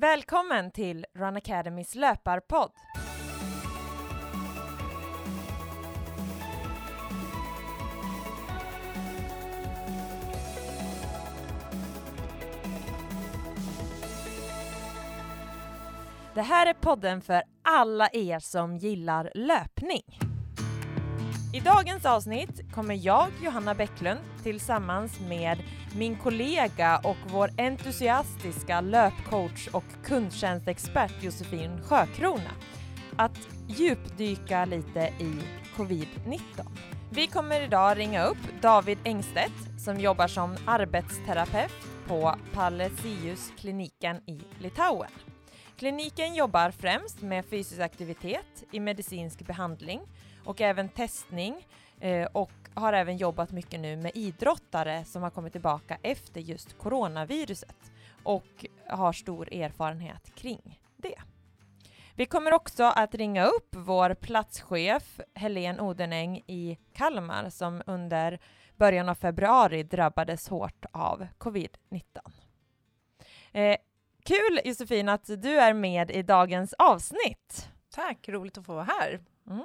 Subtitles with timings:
[0.00, 2.70] Välkommen till Run Academys löparpodd.
[16.34, 20.27] Det här är podden för alla er som gillar löpning.
[21.52, 25.58] I dagens avsnitt kommer jag, Johanna Bäcklund, tillsammans med
[25.96, 32.50] min kollega och vår entusiastiska löpcoach och kundtjänstexpert Josefin Sjökrona
[33.16, 35.34] att djupdyka lite i
[35.76, 36.40] covid-19.
[37.10, 41.72] Vi kommer idag ringa upp David Engstedt som jobbar som arbetsterapeut
[42.06, 45.10] på Palesius-kliniken i Litauen.
[45.78, 50.00] Kliniken jobbar främst med fysisk aktivitet i medicinsk behandling
[50.48, 51.66] och även testning
[52.00, 56.78] eh, och har även jobbat mycket nu med idrottare som har kommit tillbaka efter just
[56.78, 61.14] coronaviruset och har stor erfarenhet kring det.
[62.14, 68.38] Vi kommer också att ringa upp vår platschef Helene Odenäng i Kalmar som under
[68.76, 72.02] början av februari drabbades hårt av covid-19.
[73.52, 73.76] Eh,
[74.24, 77.70] kul Josefin att du är med i dagens avsnitt.
[77.90, 79.20] Tack, roligt att få vara här.
[79.46, 79.64] Mm.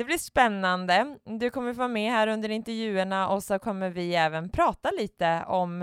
[0.00, 1.18] Det blir spännande.
[1.24, 5.44] Du kommer få vara med här under intervjuerna och så kommer vi även prata lite
[5.46, 5.82] om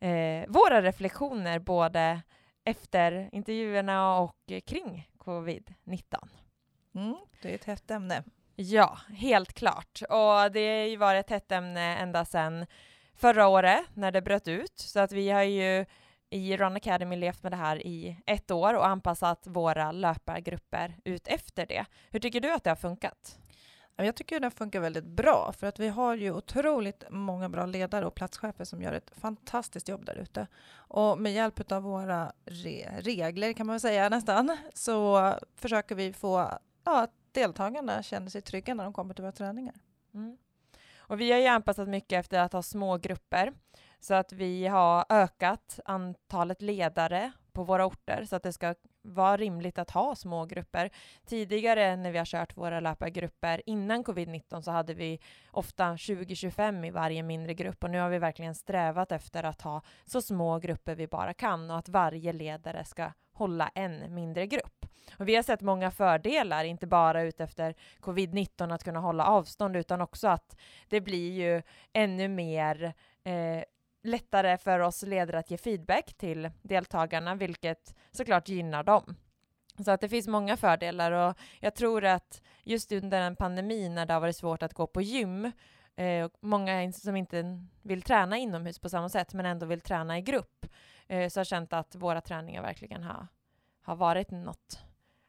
[0.00, 2.20] eh, våra reflektioner både
[2.64, 4.36] efter intervjuerna och
[4.66, 6.28] kring covid-19.
[6.94, 8.24] Mm, det är ett hett ämne.
[8.56, 10.02] Ja, helt klart.
[10.02, 12.66] Och det har ju varit ett hett ämne ända sedan
[13.14, 14.78] förra året när det bröt ut.
[14.78, 15.84] Så att vi har ju
[16.30, 21.28] i Run Academy levt med det här i ett år och anpassat våra löpargrupper ut
[21.28, 21.84] efter det.
[22.10, 23.38] Hur tycker du att det har funkat?
[24.04, 28.06] Jag tycker det funkar väldigt bra för att vi har ju otroligt många bra ledare
[28.06, 30.46] och platschefer som gör ett fantastiskt jobb där ute.
[30.74, 36.12] Och med hjälp av våra re regler kan man väl säga nästan så försöker vi
[36.12, 39.74] få ja, att deltagarna känner sig trygga när de kommer till våra träningar.
[40.14, 40.36] Mm.
[40.98, 43.52] Och vi har ju anpassat mycket efter att ha små grupper
[44.00, 49.36] så att vi har ökat antalet ledare på våra orter så att det ska vara
[49.36, 50.90] rimligt att ha små grupper.
[51.26, 55.20] Tidigare när vi har kört våra löpargrupper innan covid-19 så hade vi
[55.50, 59.82] ofta 20-25 i varje mindre grupp och nu har vi verkligen strävat efter att ha
[60.04, 64.86] så små grupper vi bara kan och att varje ledare ska hålla en mindre grupp.
[65.18, 70.00] Och vi har sett många fördelar, inte bara utefter covid-19 att kunna hålla avstånd utan
[70.00, 70.56] också att
[70.88, 72.94] det blir ju ännu mer
[73.24, 73.62] eh,
[74.08, 79.16] lättare för oss ledare att ge feedback till deltagarna, vilket såklart gynnar dem.
[79.84, 84.06] Så att det finns många fördelar och jag tror att just under en pandemi när
[84.06, 85.52] det har varit svårt att gå på gym,
[85.96, 90.22] eh, många som inte vill träna inomhus på samma sätt men ändå vill träna i
[90.22, 90.66] grupp,
[91.06, 93.26] eh, så har känt att våra träningar verkligen har,
[93.82, 94.78] har varit något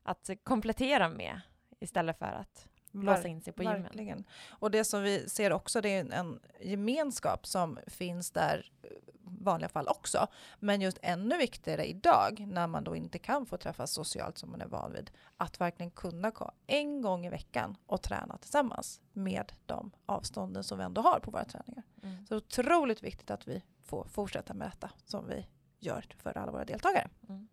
[0.03, 1.41] att komplettera med
[1.79, 3.83] istället för att låsa in sig på gymmen.
[3.83, 4.23] Verkligen.
[4.49, 9.69] Och det som vi ser också, det är en gemenskap som finns där i vanliga
[9.69, 10.27] fall också.
[10.59, 14.61] Men just ännu viktigare idag, när man då inte kan få träffas socialt som man
[14.61, 19.53] är van vid, att verkligen kunna gå en gång i veckan och träna tillsammans med
[19.65, 21.83] de avstånden som vi ändå har på våra träningar.
[22.03, 22.25] Mm.
[22.25, 25.47] Så det är otroligt viktigt att vi får fortsätta med detta som vi
[25.79, 27.09] gör för alla våra deltagare.
[27.29, 27.47] Mm.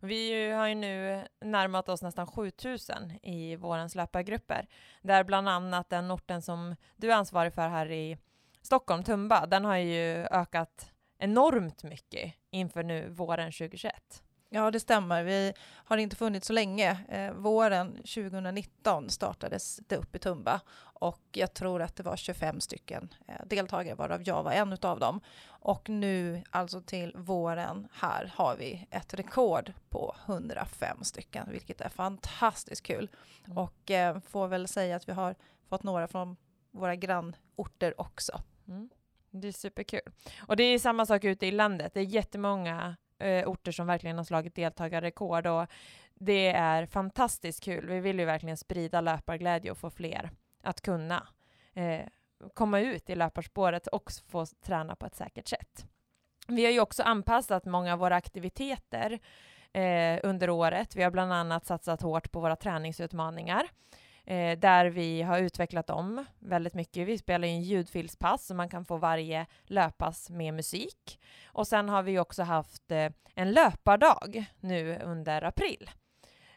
[0.00, 4.66] Vi har ju nu närmat oss nästan 7000 i vårens löpargrupper,
[5.02, 8.18] där bland annat den orten som du är ansvarig för här i
[8.62, 14.22] Stockholm, Tumba, den har ju ökat enormt mycket inför nu våren 2021.
[14.50, 15.22] Ja, det stämmer.
[15.24, 16.98] Vi har inte funnits så länge.
[17.08, 20.60] Eh, våren 2019 startades det upp i Tumba
[21.00, 25.00] och jag tror att det var 25 stycken eh, deltagare varav jag var en av
[25.00, 25.20] dem.
[25.46, 31.88] Och nu, alltså till våren här, har vi ett rekord på 105 stycken, vilket är
[31.88, 33.10] fantastiskt kul.
[33.44, 33.58] Mm.
[33.58, 35.34] Och eh, får väl säga att vi har
[35.68, 36.36] fått några från
[36.70, 38.40] våra grannorter också.
[38.68, 38.88] Mm.
[39.30, 40.00] Det är superkul.
[40.38, 41.94] Och det är samma sak ute i landet.
[41.94, 45.66] Det är jättemånga eh, orter som verkligen har slagit deltagarrekord och
[46.14, 47.86] det är fantastiskt kul.
[47.86, 50.30] Vi vill ju verkligen sprida löparglädje och få fler
[50.62, 51.26] att kunna
[51.74, 52.06] eh,
[52.54, 55.86] komma ut i löparspåret och få träna på ett säkert sätt.
[56.48, 59.18] Vi har ju också anpassat många av våra aktiviteter
[59.72, 60.96] eh, under året.
[60.96, 63.68] Vi har bland annat satsat hårt på våra träningsutmaningar
[64.28, 67.06] eh, där vi har utvecklat dem väldigt mycket.
[67.06, 71.20] Vi spelar in ljudfilspass så man kan få varje löppass med musik.
[71.46, 75.90] Och sen har vi också haft eh, en löpardag nu under april.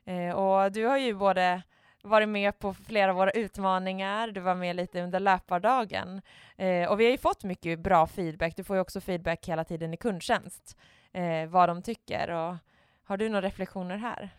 [0.05, 1.61] Eh, och du har ju både
[2.03, 6.21] varit med på flera av våra utmaningar, du var med lite under löpardagen.
[6.57, 8.55] Eh, och vi har ju fått mycket bra feedback.
[8.55, 10.77] Du får ju också feedback hela tiden i kundtjänst,
[11.11, 12.55] eh, vad de tycker och
[13.03, 14.29] Har du några reflektioner här?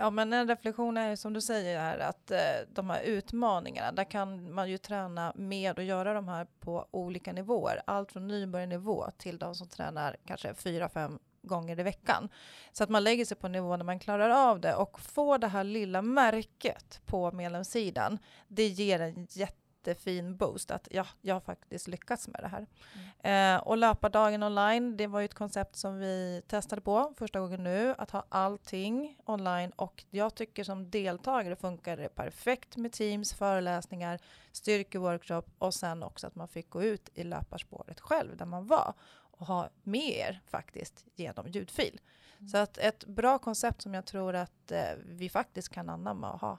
[0.00, 2.38] Ja, men en reflektion är som du säger här att eh,
[2.74, 7.32] de här utmaningarna, där kan man ju träna med och göra de här på olika
[7.32, 7.82] nivåer.
[7.84, 12.28] Allt från nybörjarnivå till de som tränar kanske fyra, fem gånger i veckan.
[12.72, 15.38] Så att man lägger sig på en nivå när man klarar av det och får
[15.38, 18.18] det här lilla märket på medlemssidan.
[18.48, 22.66] Det ger en jätte jättefin boost att ja, jag har faktiskt lyckats med det här.
[23.22, 23.56] Mm.
[23.56, 27.64] Eh, och löpardagen online, det var ju ett koncept som vi testade på första gången
[27.64, 33.34] nu, att ha allting online och jag tycker som deltagare funkar det perfekt med Teams,
[33.34, 34.20] föreläsningar,
[34.52, 38.94] styrkeworkshop och sen också att man fick gå ut i löparspåret själv där man var
[39.40, 42.00] och ha med er faktiskt genom ljudfil.
[42.38, 42.48] Mm.
[42.48, 46.40] Så att ett bra koncept som jag tror att eh, vi faktiskt kan anamma och
[46.40, 46.58] ha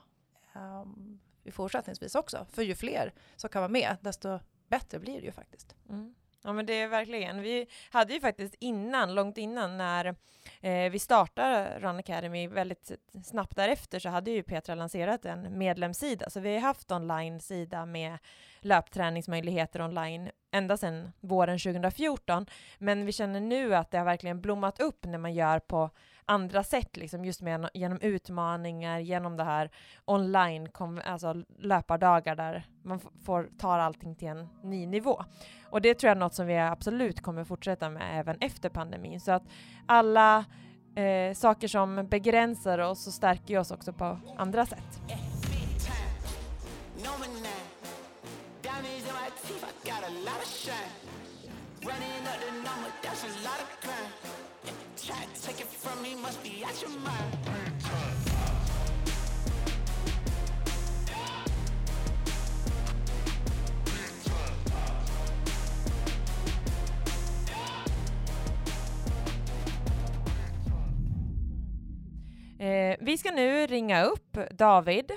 [0.54, 2.46] um, fortsättningsvis också.
[2.52, 5.76] För ju fler som kan vara med, desto bättre blir det ju faktiskt.
[5.88, 6.14] Mm.
[6.44, 7.42] Ja men det är verkligen.
[7.42, 10.14] Vi hade ju faktiskt innan, långt innan när
[10.60, 12.92] eh, vi startade Run Academy, väldigt
[13.24, 16.30] snabbt därefter så hade ju Petra lanserat en medlemssida.
[16.30, 18.18] Så vi har haft online-sida med
[18.60, 22.46] löpträningsmöjligheter online ända sedan våren 2014.
[22.78, 25.90] Men vi känner nu att det har verkligen blommat upp när man gör på
[26.24, 29.70] andra sätt, liksom just med, genom utmaningar, genom det här
[30.04, 30.68] online,
[31.04, 35.24] alltså löpardagar där man får, tar allting till en ny nivå.
[35.70, 39.20] Och det tror jag är något som vi absolut kommer fortsätta med även efter pandemin.
[39.20, 39.42] Så att
[39.86, 40.44] alla
[40.96, 45.00] eh, saker som begränsar oss och stärker oss också på andra sätt
[48.82, 50.92] diamonds in my teeth, I got a lot of shine.
[51.84, 54.12] Running up the number, that's a lot of crime.
[54.96, 57.38] Try to take it from me, must be out your mind.
[72.58, 75.10] Eh, vi ska nu ringa upp David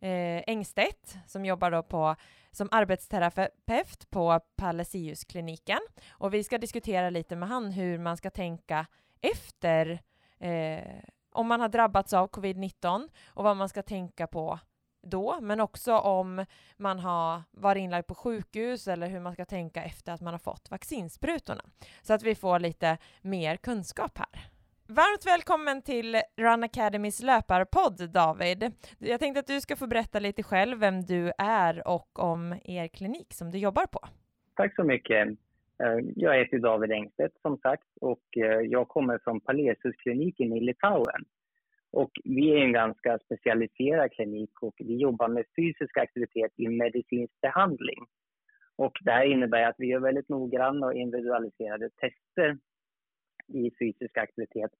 [0.00, 2.16] eh, Engstedt som jobbar då på,
[2.58, 8.86] som arbetsterapeut på Palesiuskliniken och vi ska diskutera lite med han hur man ska tänka
[9.20, 10.02] efter
[10.38, 11.02] eh,
[11.32, 14.58] om man har drabbats av covid-19 och vad man ska tänka på
[15.02, 16.44] då, men också om
[16.76, 20.38] man har varit inlagd på sjukhus eller hur man ska tänka efter att man har
[20.38, 21.64] fått vaccinsprutorna.
[22.02, 24.50] Så att vi får lite mer kunskap här.
[24.90, 28.72] Varmt välkommen till Run Academys löparpodd, David.
[28.98, 32.88] Jag tänkte att du ska få berätta lite själv vem du är och om er
[32.88, 33.98] klinik som du jobbar på.
[34.54, 35.28] Tack så mycket.
[35.82, 41.24] Eh, jag heter David Engstedt som sagt och eh, jag kommer från Palesiuskliniken i Litauen.
[41.90, 47.40] Och vi är en ganska specialiserad klinik och vi jobbar med fysisk aktivitet i medicinsk
[47.40, 48.06] behandling.
[48.76, 52.58] Och det här innebär att vi gör väldigt noggranna och individualiserade tester
[53.48, 54.70] i fysisk aktivitet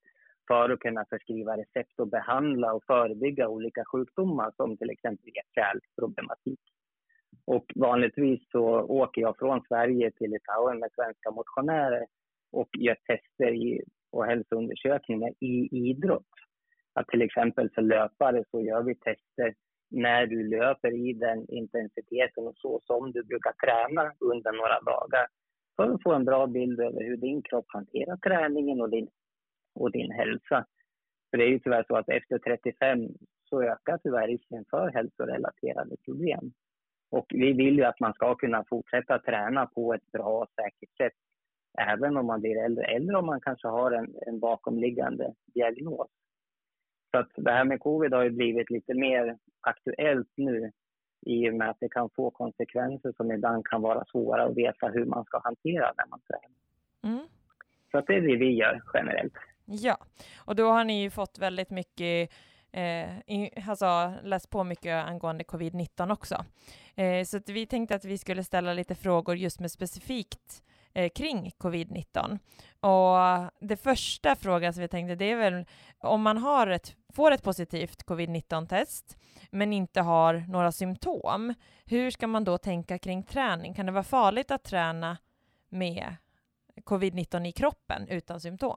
[0.49, 6.61] för att kunna förskriva recept och behandla och förebygga olika sjukdomar som till exempel hjärt-kärlproblematik.
[7.45, 12.07] Och vanligtvis så åker jag från Sverige till Litauen med svenska motionärer
[12.53, 16.35] och gör tester i, och hälsoundersökningar i idrott.
[16.93, 19.55] Att till exempel för löpare så gör vi tester
[19.91, 25.27] när du löper i den intensiteten och så som du brukar träna under några dagar
[25.79, 29.09] för att få en bra bild över hur din kropp hanterar träningen och din,
[29.75, 30.67] och din hälsa.
[31.31, 33.09] För det är ju tyvärr så att efter 35
[33.45, 36.53] så ökar tyvärr risken för hälsorelaterade problem.
[37.11, 40.97] Och vi vill ju att man ska kunna fortsätta träna på ett bra och säkert
[40.97, 41.13] sätt
[41.79, 46.11] även om man blir äldre eller om man kanske har en, en bakomliggande diagnos.
[47.11, 50.73] Så att det här med covid har ju blivit lite mer aktuellt nu
[51.21, 54.89] i och med att det kan få konsekvenser som ibland kan vara svåra att veta
[54.89, 57.17] hur man ska hantera när man tränar.
[57.17, 57.29] Mm.
[57.91, 59.35] Så att det är det vi gör generellt.
[59.65, 59.99] Ja,
[60.45, 62.31] och då har ni ju fått väldigt mycket
[62.73, 66.45] eh, alltså läst på mycket angående covid-19 också.
[66.95, 70.63] Eh, så vi tänkte att vi skulle ställa lite frågor just med specifikt
[70.95, 72.39] eh, kring covid-19.
[72.81, 75.65] Och det första frågan som vi tänkte, det är väl
[75.99, 79.17] om man har ett, får ett positivt covid-19-test,
[79.51, 81.55] men inte har några symptom,
[81.87, 83.75] hur ska man då tänka kring träning?
[83.75, 85.19] Kan det vara farligt att träna
[85.69, 86.17] med
[86.85, 88.77] covid-19 i kroppen utan symptom?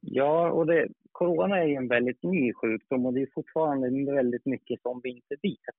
[0.00, 4.46] Ja, och det, corona är ju en väldigt ny sjukdom och det är fortfarande väldigt
[4.46, 5.76] mycket som vi inte vet.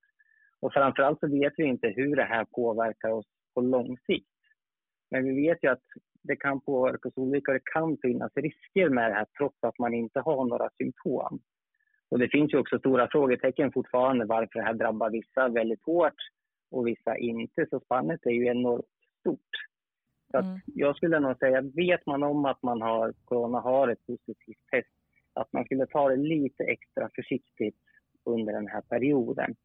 [0.60, 4.28] Och framförallt så vet vi inte hur det här påverkar oss på lång sikt.
[5.12, 5.84] Men vi vet ju att
[6.24, 9.80] det kan påverka oss olika och det kan finnas risker med det här trots att
[9.80, 11.40] man inte har några symptom.
[12.14, 16.22] Och det finns ju också stora frågetecken fortfarande varför det här drabbar vissa väldigt hårt
[16.72, 17.66] och vissa inte.
[17.70, 18.86] Så spannet är ju enormt
[19.20, 19.54] stort.
[20.32, 20.60] Så mm.
[20.66, 24.96] jag skulle nog säga, vet man om att man har corona, har ett positivt test,
[25.34, 27.78] att man skulle ta det lite extra försiktigt
[28.26, 29.56] under den här perioden.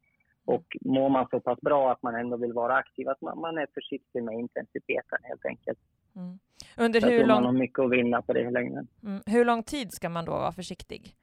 [0.45, 3.59] Och mår man så pass bra att man ändå vill vara aktiv, att man, man
[3.59, 5.78] är försiktig med intensiteten helt enkelt.
[6.17, 6.38] Mm.
[6.76, 7.28] Under hur lång...
[7.28, 8.88] Man har mycket att vinna på det i längden.
[9.02, 9.21] Mm.
[9.26, 11.14] Hur lång tid ska man då vara försiktig?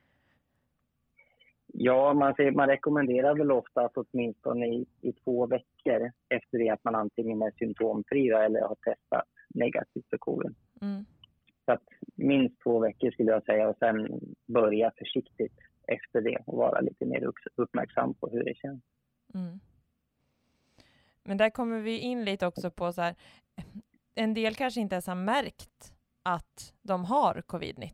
[1.77, 6.69] Ja, man, säger, man rekommenderar väl ofta att åtminstone i, i två veckor efter det
[6.69, 10.55] att man antingen är symptomfri eller har testat negativt för covid.
[10.81, 11.05] Mm.
[11.65, 11.83] Så att
[12.15, 17.05] minst två veckor skulle jag säga och sen börja försiktigt efter det och vara lite
[17.05, 18.83] mer uppmärksam på hur det känns.
[19.33, 19.59] Mm.
[21.23, 23.15] Men där kommer vi in lite också på så här,
[24.15, 27.93] en del kanske inte ens har märkt att de har covid-19.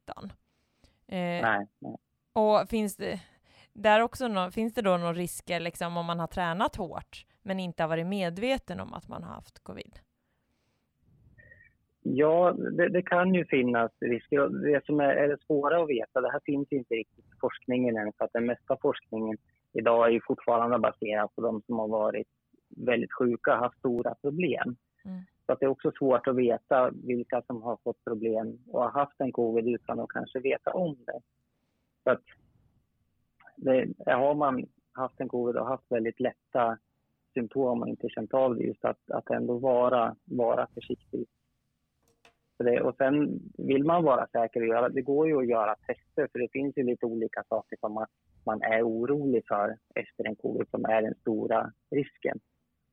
[1.08, 1.98] Eh, nej, nej.
[2.34, 3.22] Och finns det,
[3.82, 7.60] där också no, finns det då några risker liksom, om man har tränat hårt men
[7.60, 10.00] inte har varit medveten om att man har haft covid?
[12.04, 14.50] Ja, det, det, kan ju finnas risker.
[14.50, 17.98] Det som är, är det svåra att veta, det här finns inte riktigt i forskningen
[17.98, 19.38] än, för att den mesta forskningen
[19.74, 22.28] idag är ju fortfarande baserad på de som har varit
[22.78, 24.76] väldigt sjuka och haft stora problem.
[25.06, 25.22] Mm.
[25.46, 28.92] Så att det är också svårt att veta vilka som har fått problem och har
[28.92, 31.20] haft en covid utan att kanske veta om det.
[32.04, 32.24] Så att
[33.62, 36.78] det, har man haft en covid och haft väldigt lätta
[37.34, 41.26] symptom och inte känt av det, just att, att ändå vara, vara försiktig.
[42.58, 45.76] För det, och sen vill man vara säker och göra, det går ju att göra
[45.76, 48.08] tester för det finns ju lite olika saker som man,
[48.46, 52.40] man är orolig för efter en covid som är den stora risken.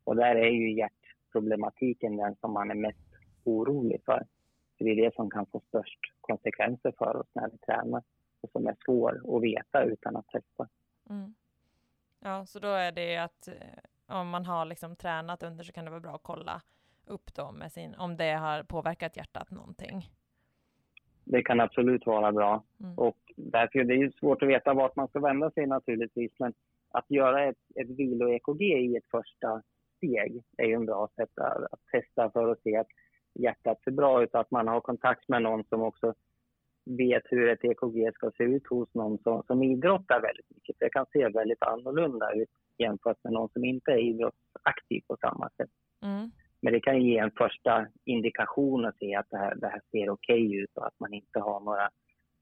[0.05, 3.09] Och där är ju hjärtproblematiken den som man är mest
[3.45, 4.27] orolig för.
[4.79, 8.03] för det är det som kan få störst konsekvenser för oss när vi tränar
[8.49, 10.69] och som är svår att veta utan att testa.
[11.11, 11.35] Mm.
[12.21, 15.85] Ja, så då är det att eh, om man har liksom tränat under så kan
[15.85, 16.63] det vara bra att kolla
[17.07, 20.11] upp då med sin, om det har påverkat hjärtat någonting.
[21.25, 22.99] Det kan absolut vara bra mm.
[22.99, 26.53] och därför är det svårt att veta vart man ska vända sig naturligtvis, men
[26.91, 29.63] att göra ett, ett vilo-EKG i ett första
[29.97, 32.87] steg är ju en bra sätt att, att testa för att se att
[33.35, 36.15] hjärtat ser bra ut, att man har kontakt med någon som också
[36.89, 40.77] vet hur ett EKG ska se ut hos någon som, som idrottar väldigt mycket.
[40.79, 45.51] Det kan se väldigt annorlunda ut jämfört med någon som inte är idrottsaktiv på samma
[45.57, 45.71] sätt.
[46.03, 46.31] Mm.
[46.61, 50.11] Men det kan ge en första indikation att se att det här, det här ser
[50.11, 51.91] okej okay ut och att man inte har några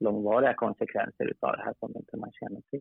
[0.00, 2.80] långvariga konsekvenser av det här som inte man känner till.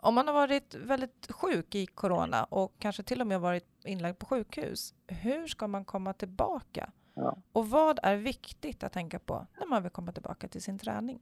[0.00, 4.18] Om man har varit väldigt sjuk i corona och kanske till och med varit inlagd
[4.18, 6.90] på sjukhus, hur ska man komma tillbaka?
[7.16, 7.36] Ja.
[7.52, 11.18] Och vad är viktigt att tänka på när man vill komma tillbaka till sin träning?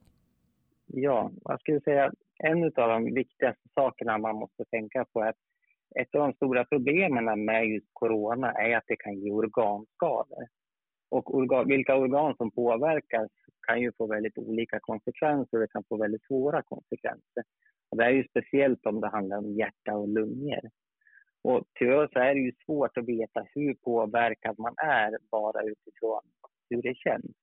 [0.85, 5.41] Ja, jag skulle säga en av de viktigaste sakerna man måste tänka på är att
[5.95, 10.47] ett av de stora problemen med just corona är att det kan ge organskador.
[11.09, 13.31] Och organ, vilka organ som påverkas
[13.67, 15.59] kan ju få väldigt olika konsekvenser.
[15.59, 17.43] Det kan få väldigt svåra konsekvenser.
[17.89, 20.69] Och det är ju speciellt om det handlar om hjärta och lungor.
[21.47, 26.21] Och tyvärr så är det ju svårt att veta hur påverkad man är bara utifrån
[26.69, 27.35] hur det känns.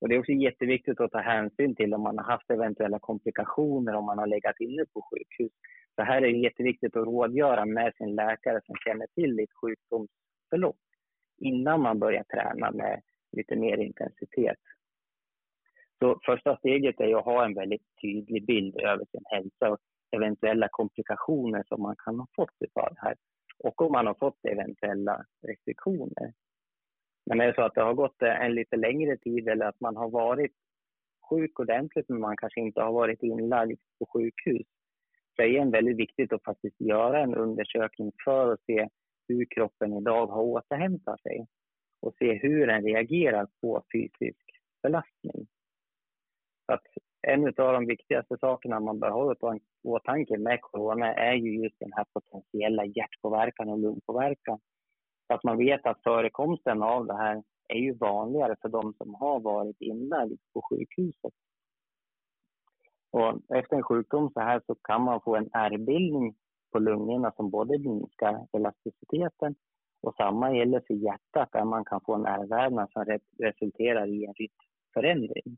[0.00, 3.94] Och det är också jätteviktigt att ta hänsyn till om man har haft eventuella komplikationer
[3.94, 5.52] om man har legat inne på sjukhus.
[5.96, 10.80] Så här är det jätteviktigt att rådgöra med sin läkare som känner till ditt sjukdomsförlopp
[11.38, 13.00] innan man börjar träna med
[13.32, 14.60] lite mer intensitet.
[15.98, 19.78] Så första steget är att ha en väldigt tydlig bild över sin hälsa och
[20.16, 23.16] eventuella komplikationer som man kan ha fått av det här.
[23.58, 26.32] Och om man har fått eventuella restriktioner.
[27.26, 29.80] Men är det så att det har gått eh, en lite längre tid eller att
[29.80, 30.52] man har varit
[31.30, 34.66] sjuk ordentligt men man kanske inte har varit inlagd på sjukhus
[35.36, 38.88] så är det väldigt viktigt att faktiskt göra en undersökning för att se
[39.28, 41.46] hur kroppen idag har återhämtat sig
[42.00, 44.44] och se hur den reagerar på fysisk
[44.82, 45.46] belastning.
[46.66, 46.86] Så att
[47.22, 51.78] en av de viktigaste sakerna man bör ha i åtanke med corona är ju just
[51.78, 54.58] den här potentiella hjärtpåverkan och lungpåverkan.
[55.26, 59.14] Så att man vet att förekomsten av det här är ju vanligare för de som
[59.14, 61.32] har varit inlagda på sjukhuset.
[63.10, 66.34] Och efter en sjukdom så här så kan man få en ärrbildning
[66.72, 69.54] på lungorna som både minskar elasticiteten
[70.02, 74.34] och samma gäller för hjärtat där man kan få en ärrvävnad som resulterar i en
[74.34, 75.56] rytmförändring.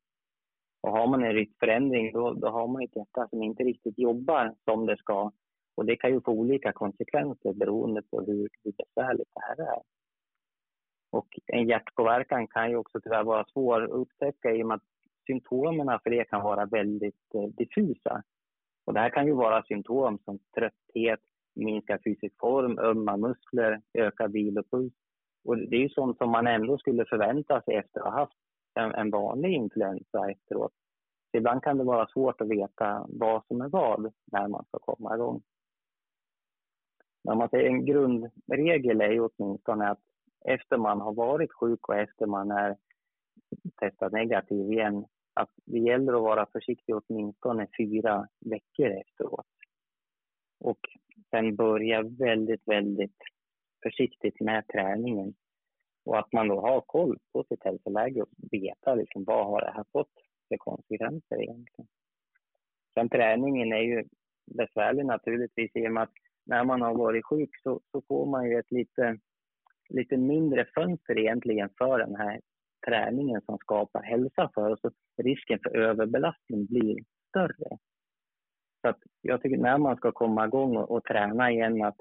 [0.82, 4.54] Och har man en rytmförändring då, då har man ett hjärta som inte riktigt jobbar
[4.64, 5.32] som det ska.
[5.74, 9.82] Och det kan ju få olika konsekvenser beroende på hur, hur besvärligt det här är.
[11.10, 14.82] Och en hjärtpåverkan kan ju också tyvärr vara svår att upptäcka i och med att
[15.26, 18.22] symptomen för det kan vara väldigt eh, diffusa.
[18.86, 21.20] Och det här kan ju vara symptom som trötthet,
[21.54, 24.92] minskad fysisk form, ömma muskler, ökad vilopuls.
[25.44, 28.41] Och det är ju sånt som man ändå skulle förvänta sig efter att ha haft
[28.74, 30.72] en, en vanlig influensa efteråt.
[31.32, 35.14] ibland kan det vara svårt att veta vad som är vad när man ska komma
[35.14, 35.42] igång.
[37.24, 40.00] Men man säger en grundregel är ju åtminstone att
[40.44, 42.76] efter man har varit sjuk och efter man är
[43.80, 49.46] testad negativ igen, att det gäller att vara försiktig åtminstone fyra veckor efteråt.
[50.60, 50.80] Och
[51.30, 53.18] sen börja väldigt, väldigt
[53.82, 55.34] försiktigt med träningen.
[56.04, 59.72] Och att man då har koll på sitt hälsoläge och veta liksom, vad har det
[59.76, 60.12] här fått
[60.48, 61.88] för konsekvenser egentligen.
[62.94, 64.04] Sen träningen är ju
[64.56, 66.12] besvärlig naturligtvis i och med att
[66.46, 69.18] när man har varit sjuk så, så får man ju ett lite,
[69.88, 72.40] lite mindre fönster egentligen för den här
[72.86, 74.80] träningen som skapar hälsa för oss.
[74.84, 74.92] Och
[75.22, 76.96] risken för överbelastning blir
[77.28, 77.78] större.
[78.80, 82.00] Så att jag tycker när man ska komma igång och, och träna igen att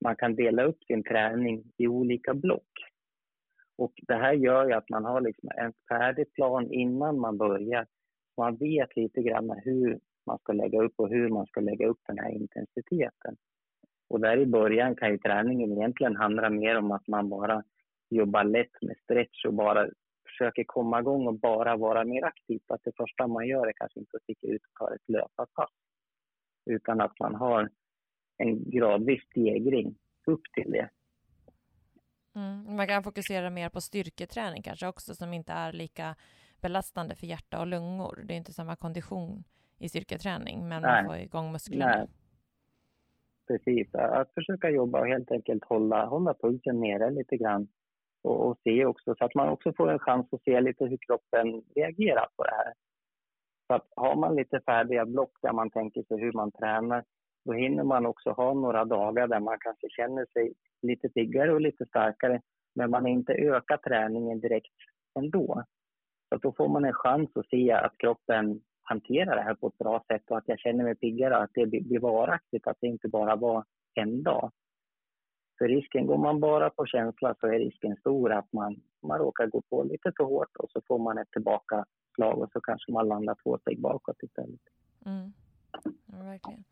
[0.00, 2.68] man kan dela upp sin träning i olika block.
[3.76, 7.86] Och det här gör ju att man har liksom en färdig plan innan man börjar.
[8.36, 12.00] Man vet lite grann hur man ska lägga upp och hur man ska lägga upp
[12.06, 13.36] den här intensiteten.
[14.08, 17.62] Och där i början kan ju träningen egentligen handla mer om att man bara
[18.10, 19.88] jobbar lätt med stretch och bara
[20.28, 22.60] försöker komma igång och bara vara mer aktiv.
[22.68, 25.70] Att det första man gör är kanske inte att sticka ut och ta ett löparpass.
[26.66, 27.70] Utan att man har
[28.38, 29.94] en gradvis stegring
[30.26, 30.88] upp till det.
[32.34, 32.76] Mm.
[32.76, 36.14] Man kan fokusera mer på styrketräning kanske också som inte är lika
[36.60, 38.22] belastande för hjärta och lungor.
[38.24, 39.44] Det är inte samma kondition
[39.78, 41.02] i styrketräning men Nej.
[41.02, 41.96] man får igång musklerna.
[41.96, 42.06] Nej.
[43.46, 47.68] Precis, att försöka jobba och helt enkelt hålla, hålla pulsen nere lite grann
[48.22, 50.98] och, och, se också så att man också får en chans att se lite hur
[51.06, 52.72] kroppen reagerar på det här.
[53.66, 57.04] Så att har man lite färdiga block där man tänker sig hur man tränar
[57.44, 60.52] då hinner man också ha några dagar där man kanske känner sig
[60.84, 62.40] lite piggare och lite starkare
[62.74, 64.76] men man inte ökar träningen direkt
[65.18, 65.64] ändå.
[66.28, 69.78] Så då får man en chans att se att kroppen hanterar det här på ett
[69.78, 73.08] bra sätt och att jag känner mig piggare, att det blir varaktigt, att det inte
[73.08, 73.64] bara var
[73.94, 74.52] en dag.
[75.58, 79.46] För risken, går man bara på känsla så är risken stor att man, man råkar
[79.46, 83.08] gå på lite för hårt och så får man ett tillbakaslag och så kanske man
[83.08, 84.60] landar två steg bakåt istället.
[85.06, 85.32] Mm.
[86.06, 86.64] Ja, verkligen.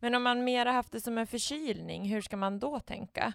[0.00, 3.34] Men om man mer haft det som en förkylning, hur ska man då tänka?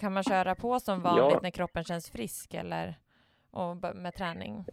[0.00, 1.40] Kan man köra på som vanligt ja.
[1.42, 2.94] när kroppen känns frisk eller
[3.50, 4.64] och med träning?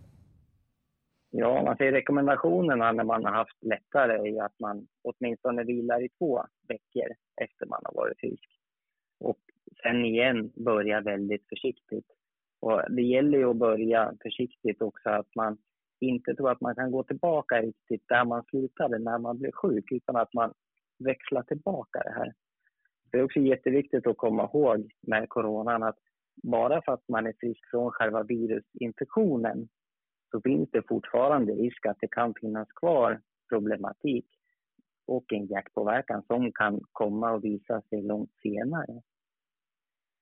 [1.29, 6.09] Ja, man säger rekommendationerna när man har haft lättare är att man åtminstone vilar i
[6.09, 8.49] två veckor efter man har varit frisk.
[9.19, 9.39] Och
[9.81, 12.05] sen igen börja väldigt försiktigt.
[12.59, 15.57] Och det gäller ju att börja försiktigt också, att man
[15.99, 19.91] inte tror att man kan gå tillbaka riktigt där man slutade när man blev sjuk,
[19.91, 20.53] utan att man
[20.99, 22.33] växlar tillbaka det här.
[23.11, 25.97] Det är också jätteviktigt att komma ihåg med coronan att
[26.43, 29.67] bara för att man är frisk från själva virusinfektionen
[30.31, 34.25] så finns det fortfarande risk att det kan finnas kvar problematik
[35.07, 39.01] och en hjärtpåverkan som kan komma och visa sig långt senare.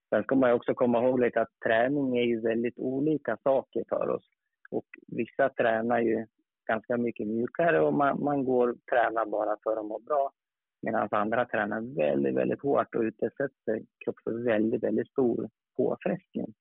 [0.10, 4.10] Sen ska man också komma ihåg lite att träning är ju väldigt olika saker för
[4.10, 4.30] oss.
[4.70, 6.26] Och vissa tränar ju
[6.66, 10.32] ganska mycket mjukare och man, man går och tränar bara för att må bra.
[10.82, 16.54] Medan andra tränar väldigt, väldigt hårt och utsätter kroppen för väldigt, väldigt stor påfrestning.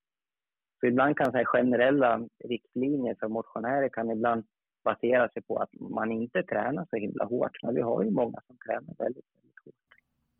[0.80, 4.44] Så ibland kan så generella riktlinjer för motionärer kan ibland
[4.84, 7.62] basera sig på att man inte tränar så himla hårt.
[7.62, 9.74] Men vi har ju många som tränar väldigt, väldigt hårt.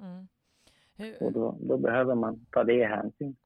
[0.01, 0.29] Mm.
[0.97, 1.23] Hur...
[1.23, 3.37] Och då, då, behöver man ta det i hänsyn.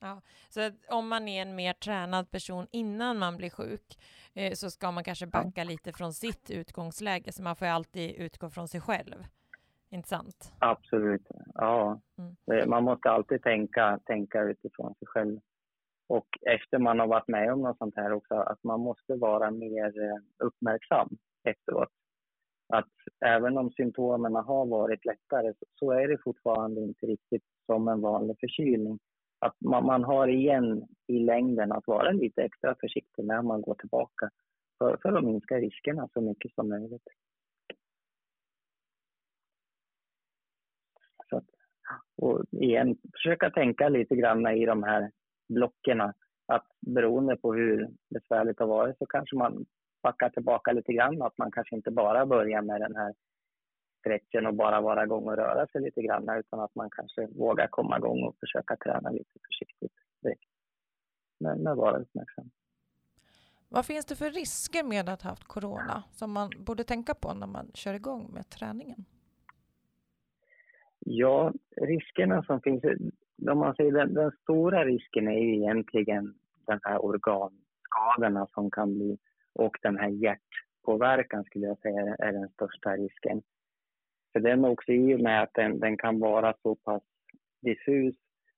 [0.00, 3.98] Ja, så om man är en mer tränad person innan man blir sjuk
[4.34, 5.64] eh, så ska man kanske backa ja.
[5.64, 9.24] lite från sitt utgångsläge, så man får alltid utgå från sig själv.
[9.94, 10.52] Inte sant?
[10.58, 12.00] Absolut, ja.
[12.48, 12.70] Mm.
[12.70, 15.40] Man måste alltid tänka, tänka utifrån sig själv.
[16.08, 19.50] Och efter man har varit med om något sånt här också, att man måste vara
[19.50, 21.08] mer eh, uppmärksam
[21.48, 21.88] efteråt.
[22.72, 22.92] Att
[23.26, 28.36] även om symptomen har varit lättare så är det fortfarande inte riktigt som en vanlig
[28.40, 28.98] förkylning
[29.44, 33.74] att man, man, har igen i längden att vara lite extra försiktig när man går
[33.74, 34.30] tillbaka
[34.78, 37.08] för, för att minska riskerna så mycket som möjligt.
[41.30, 41.44] Så att,
[42.24, 45.10] och igen, försöka tänka lite grann i de här
[45.48, 46.00] blocken.
[46.46, 49.66] Att beroende på hur besvärligt det har varit så kanske man
[50.02, 51.22] backar tillbaka lite grann.
[51.22, 53.14] Att man kanske inte bara börjar med den här
[54.00, 57.66] stretchen och bara vara igång och röra sig lite grann utan att man kanske vågar
[57.66, 60.50] komma igång och försöka träna lite försiktigt direkt.
[61.40, 62.50] Men, men vara uppmärksam.
[63.68, 67.34] Vad finns det för risker med att ha haft corona som man borde tänka på
[67.34, 69.04] när man kör igång med träningen?
[71.04, 72.84] Ja, riskerna som finns,
[73.50, 76.34] om man säger den, den stora risken är ju egentligen
[76.66, 79.18] den här organskadorna som kan bli
[79.52, 83.42] och den här hjärtpåverkan, skulle jag säga är den största risken.
[84.32, 87.02] För den också i och med att den, den kan vara så pass
[87.62, 88.14] diffus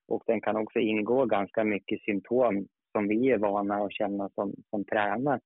[0.08, 4.54] och den kan också ingå ganska mycket symptom som vi är vana att känna som,
[4.70, 5.40] som tränare.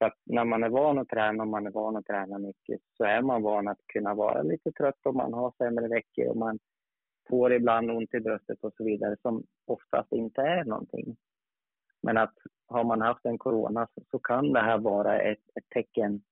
[0.00, 2.80] Så att när man är van att träna och man är van att träna mycket
[2.96, 6.36] så är man van att kunna vara lite trött om man har sämre veckor och
[6.36, 6.58] man
[7.28, 11.16] får ibland ont i bröstet och så vidare som oftast inte är någonting.
[12.02, 12.34] Men att
[12.66, 16.22] har man haft en corona så, så kan det här vara ett, ett, tecken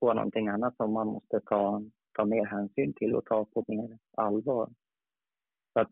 [0.00, 1.82] på någonting annat som man måste ta,
[2.12, 4.70] ta mer hänsyn till och ta på mer allvar.
[5.72, 5.90] Så att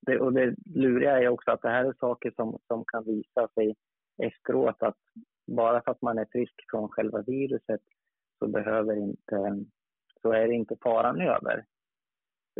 [0.00, 3.48] det, och det luriga är också att det här är saker som, som kan visa
[3.54, 3.74] sig
[4.22, 4.96] efteråt att
[5.46, 7.80] bara för att man är frisk från själva viruset
[8.38, 9.64] så behöver inte,
[10.22, 11.64] så är det inte faran över.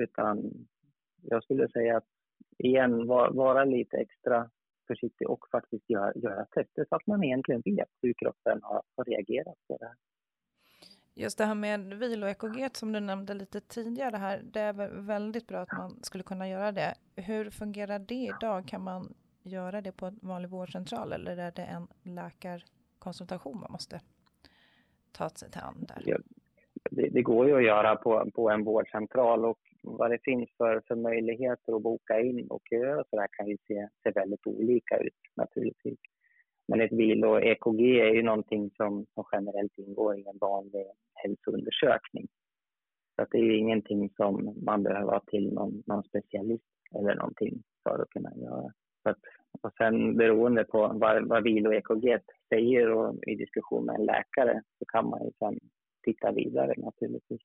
[0.00, 0.52] Utan
[1.22, 2.06] jag skulle säga att
[2.58, 4.50] igen, var, vara lite extra
[4.86, 9.04] försiktig och faktiskt göra, göra tester så att man egentligen vet hur kroppen har, har
[9.04, 9.96] reagerat på det här.
[11.14, 14.72] Just det här med vilo-EKG som du nämnde lite tidigare här, det är
[15.06, 16.94] väldigt bra att man skulle kunna göra det.
[17.16, 18.68] Hur fungerar det idag?
[18.68, 21.88] Kan man göra det på en vanlig vårdcentral eller är det en
[23.06, 24.00] konsultation man måste
[25.12, 26.02] ta sig till an där?
[26.04, 26.18] Ja,
[26.90, 30.82] det, det, går ju att göra på, på en vårdcentral och vad det finns för,
[30.88, 34.96] för möjligheter att boka in och köa så där kan ju se, se väldigt olika
[34.98, 35.98] ut naturligtvis.
[36.68, 40.86] Men ett bil och EKG är ju någonting som, som generellt ingår i en vanlig
[41.14, 42.26] hälsoundersökning.
[43.16, 46.64] Så att det är ju ingenting som man behöver ha till någon, någon specialist
[46.94, 48.72] eller någonting för att kunna göra.
[49.02, 49.18] Så att,
[49.62, 54.84] och sen beroende på vad, vad vilo-EKG säger och i diskussion med en läkare så
[54.84, 55.58] kan man ju sen
[56.04, 57.40] titta vidare naturligtvis.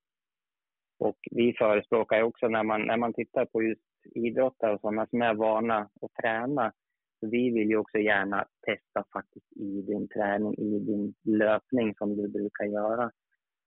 [0.99, 3.81] Och vi förespråkar också när man, när man tittar på just
[4.15, 6.71] idrottare och sådana som är vana att träna
[7.19, 12.17] så vi vill ju också gärna testa faktiskt i din träning, i din löpning som
[12.17, 13.11] du brukar göra.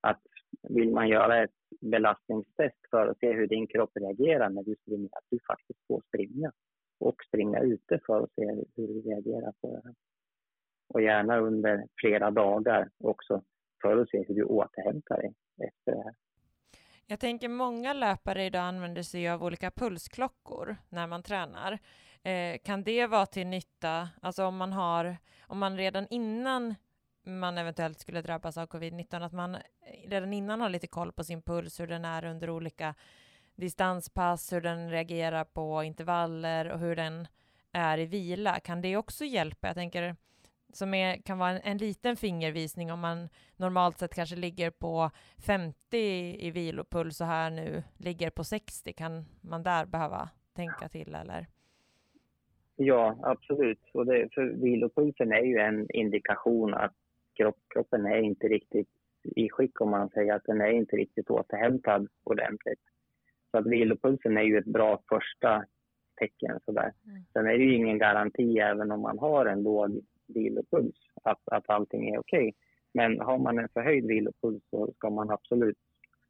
[0.00, 0.22] Att
[0.68, 5.09] vill man göra ett belastningstest för att se hur din kropp reagerar när du springer,
[5.12, 6.52] att du faktiskt får springa
[6.98, 8.44] och springa ute för att se
[8.76, 9.94] hur du reagerar på det här.
[10.88, 13.42] Och gärna under flera dagar också
[13.83, 16.14] för att se hur du återhämtar dig efter det här.
[17.07, 21.78] Jag tänker många löpare idag använder sig av olika pulsklockor när man tränar.
[22.22, 26.74] Eh, kan det vara till nytta, alltså om man har, om man redan innan
[27.24, 29.57] man eventuellt skulle drabbas av covid-19, att man
[30.07, 32.94] redan innan har lite koll på sin puls, hur den är under olika
[33.56, 37.26] distanspass, hur den reagerar på intervaller och hur den
[37.72, 38.60] är i vila.
[38.60, 39.66] Kan det också hjälpa?
[39.66, 40.16] Jag tänker
[40.72, 45.10] som är, kan vara en, en, liten fingervisning om man normalt sett kanske ligger på
[45.46, 45.96] 50
[46.38, 48.92] i vilopuls och här nu ligger på 60.
[48.92, 51.46] Kan man där behöva tänka till eller?
[52.76, 53.80] Ja, absolut.
[53.92, 56.94] Och det, för vilopulsen är ju en indikation att
[57.36, 58.88] kropp, kroppen är inte riktigt
[59.22, 62.80] i skick om man säger att den är inte riktigt återhämtad ordentligt.
[63.54, 65.64] Så att vilopulsen är ju ett bra första
[66.20, 66.60] tecken.
[66.64, 66.92] Sådär.
[67.06, 67.24] Mm.
[67.32, 71.70] Sen är det ju ingen garanti även om man har en låg vilopuls att, att
[71.70, 72.48] allting är okej.
[72.48, 72.52] Okay.
[72.94, 75.78] Men har man en förhöjd vilopuls så ska man absolut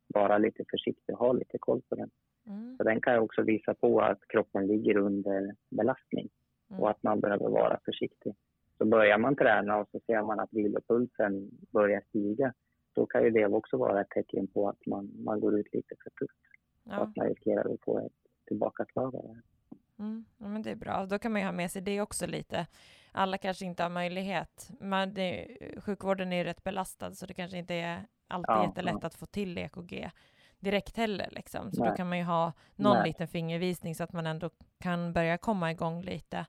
[0.06, 2.10] vara lite försiktig och ha lite koll på den.
[2.46, 2.76] Mm.
[2.76, 6.28] Så den kan också visa på att kroppen ligger under belastning
[6.70, 6.82] mm.
[6.82, 8.34] och att man behöver vara försiktig.
[8.78, 12.52] Så börjar man träna och så ser man att vilopulsen börjar stiga,
[12.94, 15.94] då kan ju det också vara ett tecken på att man, man går ut lite
[16.02, 16.53] för tufft.
[16.84, 16.98] Ja.
[16.98, 18.12] Och att man riskerar att få ett
[18.46, 19.42] tillbakaslag
[19.98, 21.06] Mm, ja, men det är bra.
[21.06, 22.66] Då kan man ju ha med sig det också lite.
[23.12, 24.70] Alla kanske inte har möjlighet.
[24.80, 28.98] Men det, sjukvården är ju rätt belastad så det kanske inte är alltid ja, jättelätt
[29.00, 29.06] ja.
[29.06, 30.10] att få till EKG
[30.58, 31.28] direkt heller.
[31.30, 31.72] Liksom.
[31.72, 31.90] Så Nej.
[31.90, 33.06] då kan man ju ha någon Nej.
[33.06, 36.46] liten fingervisning så att man ändå kan börja komma igång lite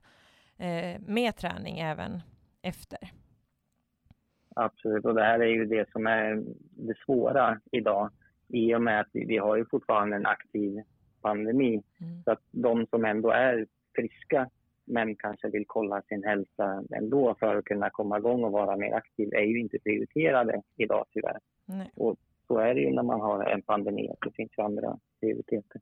[0.56, 2.20] eh, med träning även
[2.62, 2.98] efter.
[4.56, 8.10] Absolut, och det här är ju det som är det svåra idag
[8.48, 10.82] i och med att vi, vi har ju fortfarande en aktiv
[11.22, 11.82] pandemi.
[12.00, 12.22] Mm.
[12.24, 14.50] Så att de som ändå är friska
[14.86, 18.92] men kanske vill kolla sin hälsa ändå för att kunna komma igång och vara mer
[18.92, 21.38] aktiv är ju inte prioriterade idag tyvärr.
[21.64, 21.90] Nej.
[21.96, 24.98] Och så är det ju när man har en pandemi, att det finns ju andra
[25.20, 25.80] prioriteter.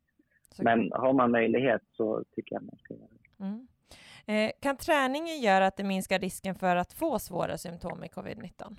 [0.50, 0.62] Så.
[0.62, 3.44] Men har man möjlighet så tycker jag man ska göra det.
[3.44, 3.66] Mm.
[4.26, 8.76] Eh, kan träningen göra att det minskar risken för att få svåra symptom i covid-19?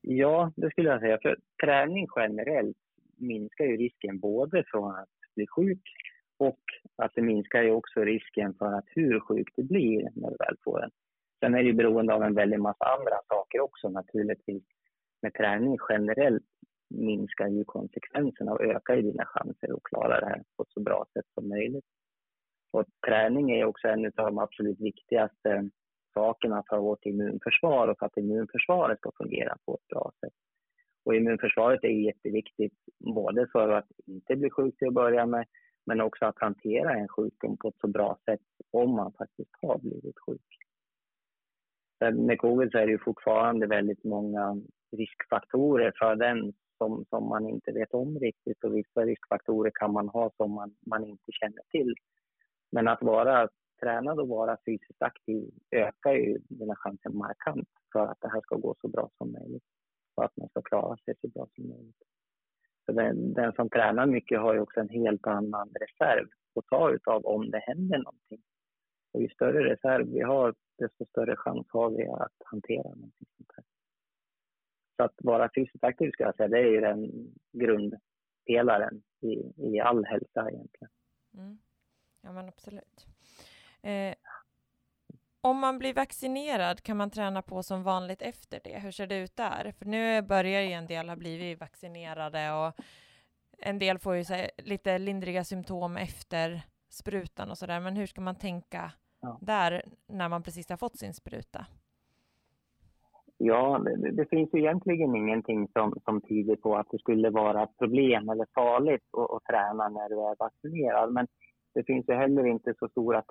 [0.00, 1.18] Ja, det skulle jag säga.
[1.22, 2.76] För träning generellt
[3.20, 5.82] minskar ju risken både från att bli sjuk
[6.38, 6.60] och
[6.96, 10.56] att det minskar ju också risken för att hur sjuk du blir när du väl
[10.64, 10.90] får den.
[11.40, 14.64] Sen är det ju beroende av en väldig massa andra saker också naturligtvis.
[15.22, 16.44] Med träning generellt
[16.90, 20.80] minskar ju konsekvenserna och ökar ju dina chanser att klara det här på ett så
[20.80, 21.84] bra sätt som möjligt.
[22.72, 25.70] Och träning är också en av de absolut viktigaste
[26.14, 30.32] sakerna för vårt immunförsvar och för att immunförsvaret ska fungera på ett bra sätt.
[31.04, 35.46] Och immunförsvaret är jätteviktigt både för att inte bli sjuk till att börja med
[35.86, 39.78] men också att hantera en sjukdom på ett så bra sätt om man faktiskt har
[39.78, 40.58] blivit sjuk.
[42.14, 44.56] Med covid så är det ju fortfarande väldigt många
[44.96, 50.08] riskfaktorer för den som, som man inte vet om riktigt och vissa riskfaktorer kan man
[50.08, 51.94] ha som man, man inte känner till.
[52.72, 53.48] Men att vara
[53.80, 58.56] tränad och vara fysiskt aktiv ökar ju dina chanser markant för att det här ska
[58.56, 59.64] gå så bra som möjligt
[60.20, 62.02] och att man ska klara sig så bra som möjligt.
[62.86, 66.90] Så den, den som tränar mycket har ju också en helt annan reserv att ta
[66.90, 68.42] utav om det händer någonting.
[69.12, 73.50] Och ju större reserv vi har, desto större chans har vi att hantera någonting sånt
[73.56, 73.64] här.
[74.96, 77.10] Så att vara fysiskt aktiv ska jag säga, det är ju den
[77.52, 80.90] grundpelaren i, i all hälsa egentligen.
[81.34, 81.58] Mm.
[82.22, 83.06] Ja men absolut.
[83.82, 84.14] Eh,
[85.40, 88.78] om man blir vaccinerad, kan man träna på som vanligt efter det?
[88.78, 89.72] Hur ser det ut där?
[89.78, 92.74] För nu börjar ju en del ha blivit vaccinerade och
[93.58, 97.80] en del får ju här, lite lindriga symptom efter sprutan och sådär.
[97.80, 99.38] Men hur ska man tänka ja.
[99.40, 101.66] där när man precis har fått sin spruta?
[103.42, 107.66] Ja, det, det, finns ju egentligen ingenting som, som tyder på att det skulle vara
[107.66, 111.12] problem eller farligt att, att träna när du är vaccinerad.
[111.12, 111.26] Men
[111.74, 113.22] det finns ju heller inte så stora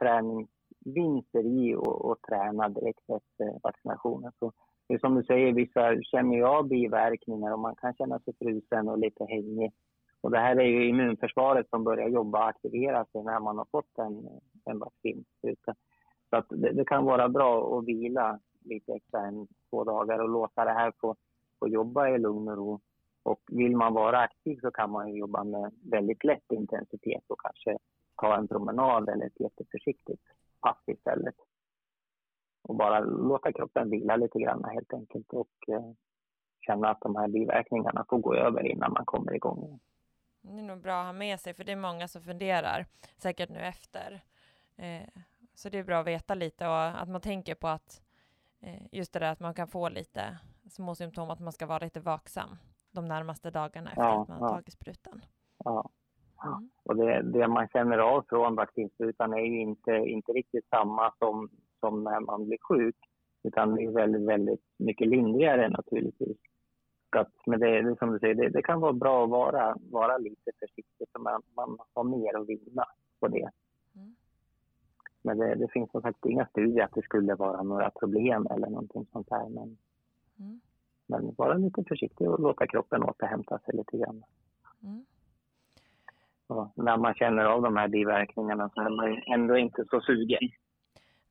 [0.94, 4.32] vinster i att, träna direkt efter vaccinationen.
[4.40, 4.52] Så
[4.88, 8.34] det är som du säger, vissa känner ju av biverkningar och man kan känna sig
[8.40, 9.72] frusen och lite hängig.
[10.22, 13.68] Och det här är ju immunförsvaret som börjar jobba och aktivera sig när man har
[13.72, 14.28] fått en,
[14.66, 15.76] en vaccinspruta.
[16.30, 20.30] Så att det, det, kan vara bra att vila lite extra än två dagar och
[20.30, 21.16] låta det här få,
[21.60, 22.80] få jobba i lugn och ro.
[23.24, 27.78] Och vill man vara aktiv så kan man jobba med väldigt lätt intensitet och kanske
[28.16, 30.22] ta en promenad eller ett jätteförsiktigt
[30.62, 31.36] pass istället.
[32.62, 35.92] Och bara låta kroppen vila lite grann helt enkelt och eh,
[36.60, 39.80] känna att de här biverkningarna får gå över innan man kommer igång igen.
[40.42, 42.86] Det är nog bra att ha med sig, för det är många som funderar,
[43.18, 44.22] säkert nu efter.
[44.76, 45.08] Eh,
[45.54, 48.02] så det är bra att veta lite och att man tänker på att
[48.60, 50.38] eh, just det där att man kan få lite
[50.70, 52.58] små symptom, att man ska vara lite vaksam
[52.92, 54.54] de närmaste dagarna efter ja, att man har ja.
[54.54, 55.22] tagit sprutan.
[55.58, 55.90] Ja.
[56.46, 56.70] Mm.
[56.84, 61.50] Och det, det, man känner av från vaccinsprutan är ju inte, inte riktigt samma som,
[61.80, 62.96] som när man blir sjuk,
[63.44, 66.38] utan det är väldigt, väldigt mycket lindrigare naturligtvis.
[67.10, 70.18] Att, men det, det som du säger, det, det, kan vara bra att vara, vara
[70.18, 72.86] lite försiktig, så man, man har mer att vinna
[73.20, 73.50] på det.
[73.96, 74.16] Mm.
[75.22, 78.70] Men det, det, finns som sagt inga studier att det skulle vara några problem eller
[78.70, 79.50] någonting sånt här.
[79.50, 79.78] Men,
[80.40, 80.60] mm.
[81.08, 84.24] men vara lite försiktig och låta kroppen återhämta sig lite grann.
[84.84, 85.06] Mm.
[86.50, 90.50] Och när man känner av de här biverkningarna så är man ändå inte så sugen.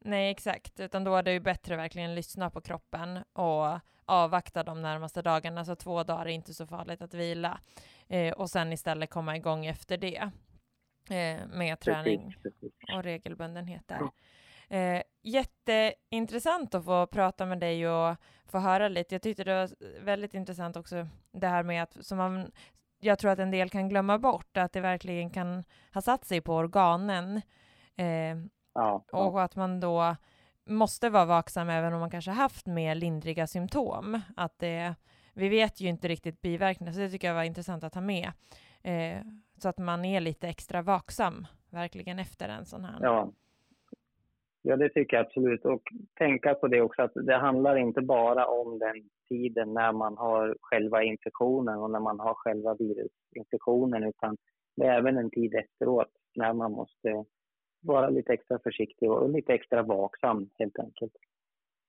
[0.00, 4.62] Nej, exakt, utan då är det ju bättre att verkligen lyssna på kroppen och avvakta
[4.62, 7.60] de närmaste dagarna, så två dagar är inte så farligt att vila.
[8.08, 10.30] Eh, och sen istället komma igång efter det
[11.10, 12.34] eh, med träning
[12.96, 14.10] och regelbundenhet där.
[14.68, 19.14] Eh, jätteintressant att få prata med dig och få höra lite.
[19.14, 19.70] Jag tyckte det var
[20.04, 22.50] väldigt intressant också det här med att som man,
[23.00, 26.40] jag tror att en del kan glömma bort att det verkligen kan ha satt sig
[26.40, 27.42] på organen.
[27.96, 28.36] Eh,
[28.74, 29.18] ja, ja.
[29.18, 30.16] Och att man då
[30.66, 34.20] måste vara vaksam även om man kanske haft mer lindriga symptom.
[34.36, 34.94] Att det,
[35.32, 38.32] vi vet ju inte riktigt biverkningar, så det tycker jag var intressant att ha med.
[38.82, 39.20] Eh,
[39.58, 42.98] så att man är lite extra vaksam verkligen efter en sån här.
[43.00, 43.32] Ja
[44.68, 45.64] ja, det tycker jag absolut.
[45.64, 45.82] Och
[46.18, 50.56] tänka på det också att det handlar inte bara om den tiden när man har
[50.60, 54.36] själva infektionen och när man har själva virusinfektionen utan
[54.76, 57.24] det är även en tid efteråt när man måste
[57.80, 61.12] vara lite extra försiktig och lite extra vaksam helt enkelt.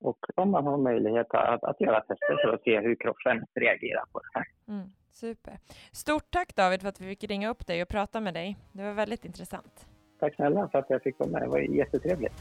[0.01, 4.05] Och om man har möjlighet att, att göra tester för att se hur kroppen reagerar
[4.11, 4.45] på det här.
[4.67, 5.53] Mm, super.
[5.91, 8.57] Stort tack David för att vi fick ringa upp dig och prata med dig.
[8.73, 9.85] Det var väldigt intressant.
[10.19, 11.41] Tack snälla för att jag fick vara med.
[11.41, 12.34] Det var jättetrevligt.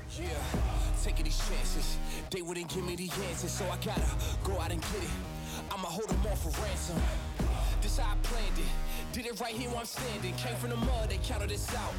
[9.12, 10.34] Did it right here where I'm standing.
[10.34, 11.94] Came from the mud, they counted us out.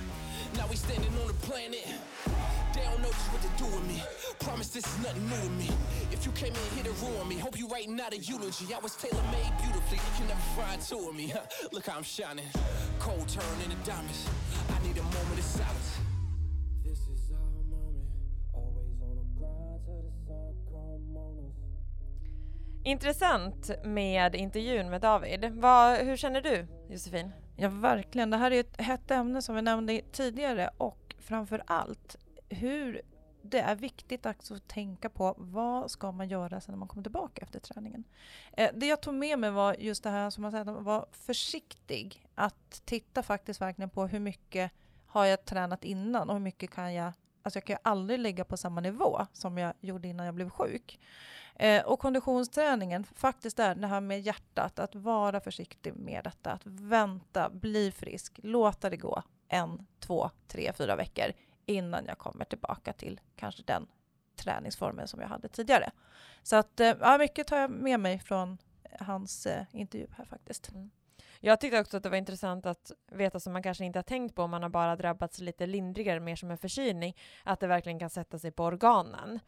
[0.55, 1.85] Now we standing on the planet.
[2.73, 4.01] They don't know just what to do with me.
[4.39, 5.69] Promise this is nothing new to me.
[6.11, 8.73] If you came in here to ruin me, hope you writing out a eulogy.
[8.73, 9.97] I was tailor made beautifully.
[9.97, 11.33] You can never find two of me.
[11.73, 12.45] Look how I'm shining.
[12.99, 14.29] Cold turn into diamonds.
[14.79, 15.99] I need a moment of silence.
[16.83, 18.09] This is our moment.
[18.53, 21.55] Always on the grind till the sun come on us.
[22.83, 25.45] Intressant med intervjun med David.
[25.51, 27.31] Vad, hur känner du, Josefin?
[27.55, 28.29] Ja, verkligen.
[28.29, 32.15] Det här är ett hett ämne som vi nämnde tidigare och framför allt
[32.49, 33.01] hur
[33.49, 37.03] det är viktigt också att tänka på vad ska man göra sen när man kommer
[37.03, 38.03] tillbaka efter träningen.
[38.53, 41.05] Eh, det jag tog med mig var just det här som man säger, att vara
[41.11, 42.27] försiktig.
[42.35, 44.71] Att titta faktiskt verkligen på hur mycket
[45.05, 48.45] har jag tränat innan och hur mycket kan jag Alltså jag kan ju aldrig ligga
[48.45, 50.99] på samma nivå som jag gjorde innan jag blev sjuk.
[51.55, 56.61] Eh, och konditionsträningen, faktiskt är det här med hjärtat, att vara försiktig med detta, att
[56.65, 61.31] vänta, bli frisk, låta det gå en, två, tre, fyra veckor
[61.69, 63.87] innan jag kommer tillbaka till kanske den
[64.35, 65.91] träningsformen som jag hade tidigare.
[66.43, 70.25] Så att, eh, ja, mycket tar jag med mig från eh, hans eh, intervju här
[70.25, 70.69] faktiskt.
[70.69, 70.89] Mm.
[71.39, 74.35] Jag tyckte också att det var intressant att veta som man kanske inte har tänkt
[74.35, 77.99] på om man har bara drabbats lite lindrigare, mer som en förkylning, att det verkligen
[77.99, 79.39] kan sätta sig på organen.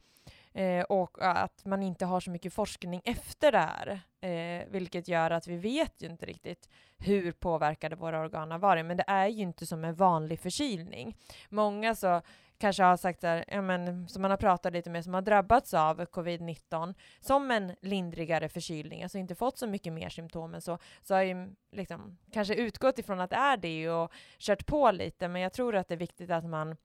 [0.54, 5.32] Eh, och att man inte har så mycket forskning efter det här, eh, vilket gör
[5.32, 9.28] att vi vet ju inte riktigt hur påverkade våra organ har varit, men det är
[9.28, 11.18] ju inte som en vanlig förkylning.
[11.50, 12.22] Många så
[12.58, 15.74] kanske har sagt där, ja men, som man har pratat lite med, som har drabbats
[15.74, 20.78] av covid-19 som en lindrigare förkylning, alltså inte fått så mycket mer symptom än så,
[21.02, 25.28] så har ju liksom kanske utgått ifrån att det är det och kört på lite,
[25.28, 26.76] men jag tror att det är viktigt att man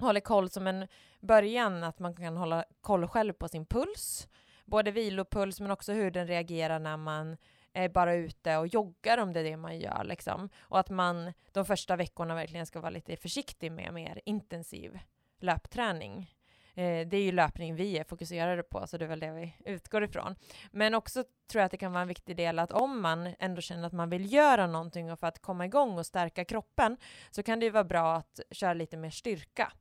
[0.00, 0.86] håller koll som en
[1.20, 4.28] början, att man kan hålla koll själv på sin puls,
[4.64, 9.18] både vilopuls men också hur den reagerar när man eh, är bara ute och joggar
[9.18, 10.48] om det är det man gör liksom.
[10.60, 14.98] Och att man de första veckorna verkligen ska vara lite försiktig med mer intensiv
[15.40, 16.34] löpträning.
[16.74, 19.54] Eh, det är ju löpning vi är fokuserade på, så det är väl det vi
[19.64, 20.36] utgår ifrån.
[20.70, 23.60] Men också tror jag att det kan vara en viktig del att om man ändå
[23.60, 26.96] känner att man vill göra någonting och för att komma igång och stärka kroppen
[27.30, 29.72] så kan det ju vara bra att köra lite mer styrka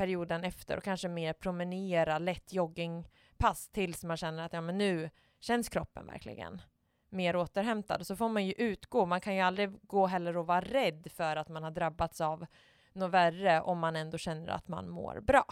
[0.00, 5.10] perioden efter och kanske mer promenera, lätt joggingpass tills man känner att ja, men nu
[5.40, 6.62] känns kroppen verkligen
[7.10, 8.06] mer återhämtad.
[8.06, 9.06] Så får man ju utgå.
[9.06, 12.46] Man kan ju aldrig gå heller och vara rädd för att man har drabbats av
[12.92, 15.44] något värre om man ändå känner att man mår bra.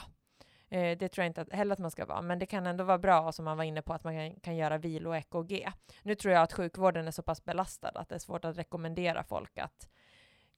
[0.69, 2.99] Eh, det tror jag inte heller att man ska vara, men det kan ändå vara
[2.99, 5.69] bra som man var inne på att man kan, kan göra vilo och EKG.
[6.03, 9.25] Nu tror jag att sjukvården är så pass belastad att det är svårt att rekommendera
[9.25, 9.89] folk att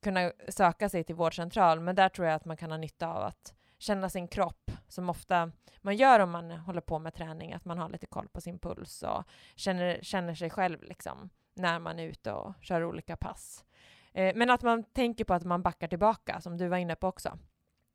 [0.03, 3.23] kunna söka sig till vårdcentral, men där tror jag att man kan ha nytta av
[3.23, 7.65] att känna sin kropp, som ofta man gör om man håller på med träning, att
[7.65, 11.99] man har lite koll på sin puls och känner, känner sig själv liksom, när man
[11.99, 13.65] är ute och kör olika pass.
[14.13, 17.09] Eh, men att man tänker på att man backar tillbaka, som du var inne på
[17.09, 17.39] också.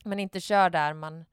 [0.03, 1.25] Men inte kör där man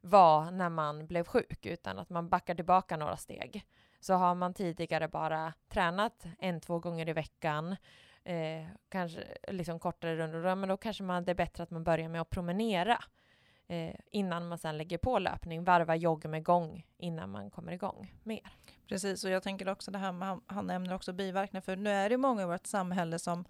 [0.00, 3.64] var när man blev sjuk, utan att man backar tillbaka några steg.
[4.00, 7.76] Så har man tidigare bara tränat en, två gånger i veckan,
[8.24, 12.08] eh, kanske liksom kortare rundor, men då kanske man, det är bättre att man börjar
[12.08, 12.98] med att promenera
[13.68, 15.64] eh, innan man sen lägger på löpning.
[15.64, 18.52] Varva jogg med gång innan man kommer igång mer.
[18.88, 21.90] Precis, och jag tänker också det här med, han, han nämner också biverkningar, för nu
[21.90, 23.44] är det många i vårt samhälle som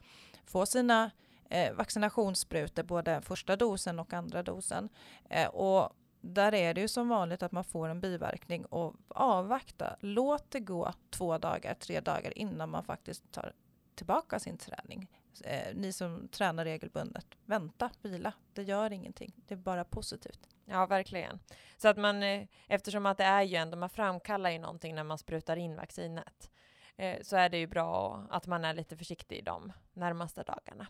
[0.45, 1.11] får sina
[1.51, 4.89] eh, vaccinationssprutor, både första dosen och andra dosen.
[5.31, 9.97] Eh, och där är det ju som vanligt att man får en biverkning och avvakta.
[10.01, 13.53] Låt det gå två dagar, tre dagar innan man faktiskt tar
[13.95, 15.09] tillbaka sin träning
[15.45, 18.33] eh, ni som tränar regelbundet, vänta, vila.
[18.53, 19.35] Det gör ingenting.
[19.47, 20.49] Det är bara positivt.
[20.65, 21.39] Ja, verkligen.
[21.77, 25.05] Så att man, eh, eftersom att det är ju ändå, man framkallar ju någonting när
[25.05, 26.51] man sprutar in vaccinet,
[26.97, 30.87] eh, så är det ju bra att man är lite försiktig de närmaste dagarna.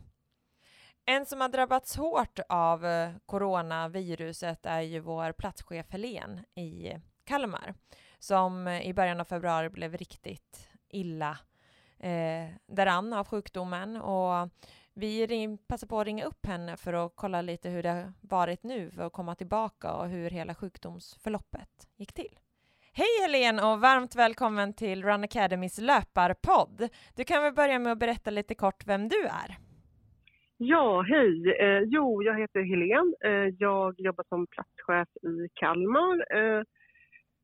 [1.11, 7.75] En som har drabbats hårt av eh, coronaviruset är ju vår platschef Helen i Kalmar,
[8.19, 11.39] som eh, i början av februari blev riktigt illa
[12.01, 14.49] eh, däran av sjukdomen och
[14.95, 18.63] vi passar på att ringa upp henne för att kolla lite hur det har varit
[18.63, 22.39] nu för att komma tillbaka och hur hela sjukdomsförloppet gick till.
[22.93, 26.89] Hej Helene och varmt välkommen till Run Academys löparpodd.
[27.17, 29.57] Du kan väl börja med att berätta lite kort vem du är?
[30.57, 31.55] Ja, hej.
[31.61, 33.15] Eh, jo, jag heter Helene.
[33.25, 36.37] Eh, jag jobbar som platschef i Kalmar.
[36.37, 36.63] Eh,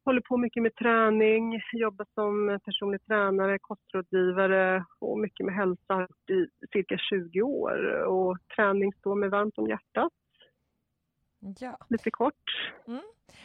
[0.04, 6.46] håller på mycket med träning, jobbar som personlig tränare, kostrådgivare och mycket med hälsa i
[6.72, 8.04] cirka 20 år.
[8.04, 10.12] Och träning står mig varmt om hjärtat.
[11.60, 11.78] Ja.
[11.88, 12.72] Lite kort.
[12.86, 13.02] Mm.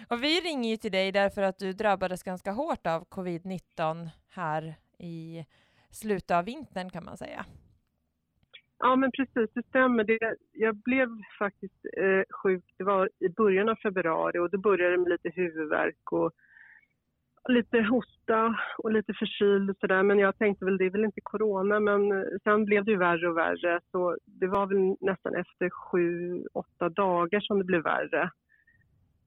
[0.10, 4.76] Och vi ringer ju till dig därför att du drabbades ganska hårt av covid-19 här
[4.98, 5.46] i
[5.92, 7.46] slutet av vintern kan man säga.
[8.78, 10.04] Ja, men precis, det stämmer.
[10.04, 11.08] Det, jag blev
[11.40, 15.30] faktiskt eh, sjuk, det var i början av februari och då började det med lite
[15.30, 16.32] huvudvärk och
[17.48, 20.04] lite hosta och lite förkyld och sådär.
[20.04, 21.80] Men jag tänkte väl det är väl inte corona.
[21.80, 23.80] Men eh, sen blev det ju värre och värre.
[23.92, 28.32] Så det var väl nästan efter sju, åtta dagar som det blev värre.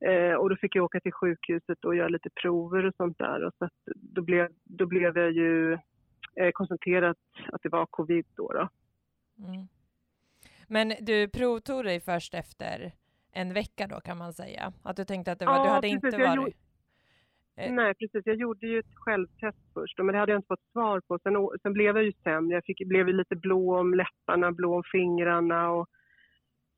[0.01, 3.45] Eh, och då fick jag åka till sjukhuset och göra lite prover och sånt där.
[3.45, 5.73] Och så då, blev, då blev jag ju
[6.37, 7.19] eh, konstaterat
[7.53, 8.53] att det var covid då.
[8.53, 8.69] då.
[9.39, 9.69] Mm.
[10.69, 12.93] Men du provtog dig först efter
[13.33, 14.73] en vecka då kan man säga?
[14.83, 16.05] Att du tänkte att det var, Ja, du hade precis.
[16.05, 16.57] inte varit...
[17.57, 17.73] Eh.
[17.73, 18.23] Nej, precis.
[18.27, 21.19] Jag gjorde ju ett självtest först, men det hade jag inte fått svar på.
[21.23, 22.55] Sen, sen blev jag ju sämre.
[22.55, 25.71] Jag fick, blev ju lite blå om läpparna, blå om fingrarna.
[25.71, 25.87] Och,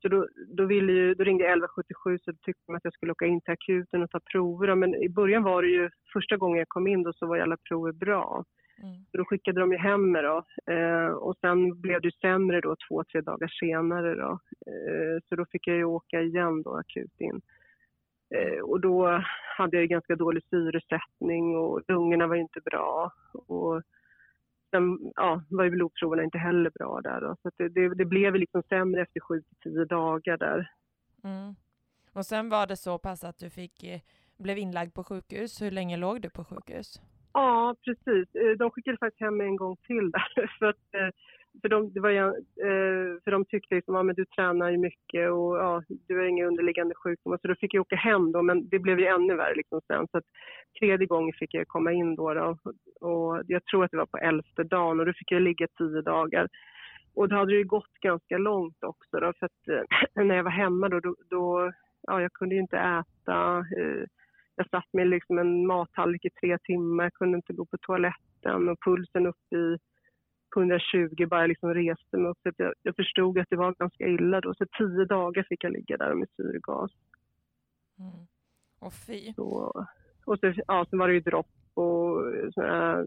[0.01, 3.11] så då, då, ville ju, då ringde jag 1177 så tyckte de att jag skulle
[3.11, 4.75] åka in till akuten och ta prover.
[4.75, 7.41] Men i början var det ju, första gången jag kom in då så var ju
[7.41, 8.43] alla prover bra.
[8.83, 9.05] Mm.
[9.11, 10.43] Så då skickade de ju hem mig då.
[10.73, 14.39] Eh, och sen blev det ju sämre då två, tre dagar senare då.
[14.71, 17.41] Eh, så då fick jag ju åka igen då akut in.
[18.29, 19.23] Eh, och då
[19.57, 23.11] hade jag ganska dålig syresättning och lungorna var inte bra.
[23.31, 23.81] Och
[24.71, 27.35] sen ja, var ju blodproverna inte heller bra där då.
[27.41, 30.71] Så det, det, det blev liksom sämre efter sju till tio dagar där.
[31.23, 31.55] Mm.
[32.13, 33.99] Och sen var det så pass att du fick, eh,
[34.37, 35.61] blev inlagd på sjukhus.
[35.61, 37.01] Hur länge låg du på sjukhus?
[37.33, 38.35] Ja, precis.
[38.35, 40.47] Eh, De skickade faktiskt hem mig en gång till där.
[40.59, 41.13] För, att,
[41.61, 44.77] för, de, det var, ju, eh, för de tyckte liksom, ja, men du tränar ju
[44.77, 47.39] mycket och ja, du har inga underliggande sjukdomar.
[47.41, 50.07] Så då fick jag åka hem då, men det blev ju ännu värre liksom sen.
[50.11, 50.23] Så att
[50.79, 52.57] tredje gången fick jag komma in då, då.
[53.07, 56.01] Och jag tror att det var på elfte dagen och då fick jag ligga tio
[56.01, 56.47] dagar.
[57.15, 60.43] Och då hade det ju gått ganska långt också då, för att eh, när jag
[60.43, 63.57] var hemma då, då, då ja, jag kunde ju inte äta.
[63.57, 64.03] Eh,
[64.55, 68.79] jag satt med liksom en mattallrik i tre timmar, kunde inte gå på toaletten och
[68.85, 69.77] pulsen upp i
[70.55, 72.37] 120 bara jag liksom reste mig upp.
[72.57, 74.53] Jag, jag förstod att det var ganska illa då.
[74.53, 76.91] Så tio dagar fick jag ligga där med syrgas.
[77.99, 78.27] Mm.
[78.79, 79.33] Och fy.
[79.33, 79.73] Så,
[80.25, 82.21] och så, ja, sen var det ju dropp och
[82.53, 82.99] såna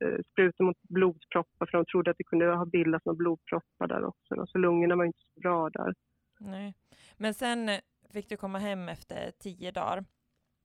[0.00, 4.04] eh, sprutor mot blodproppar för de trodde att det kunde ha bildats några blodproppar där
[4.04, 4.34] också.
[4.34, 4.46] då.
[4.46, 5.94] Så lungorna var inte så bra där.
[6.40, 6.74] Nej.
[7.16, 7.80] Men sen eh,
[8.12, 10.04] fick du komma hem efter tio dagar.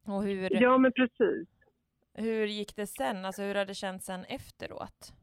[0.08, 1.48] Och hur, Ja, men precis.
[2.14, 3.26] hur gick det sen?
[3.26, 5.14] Alltså hur har det känts sen efteråt?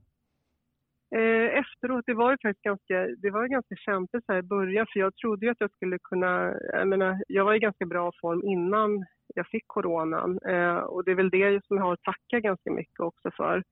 [1.14, 4.42] Eh, efteråt, det var ju faktiskt ganska, det var ju ganska kämpigt så här i
[4.42, 7.86] början för jag trodde ju att jag skulle kunna, jag menar, jag var i ganska
[7.86, 11.92] bra form innan jag fick coronan eh, och det är väl det som jag har
[11.92, 13.62] att tacka ganska mycket också för.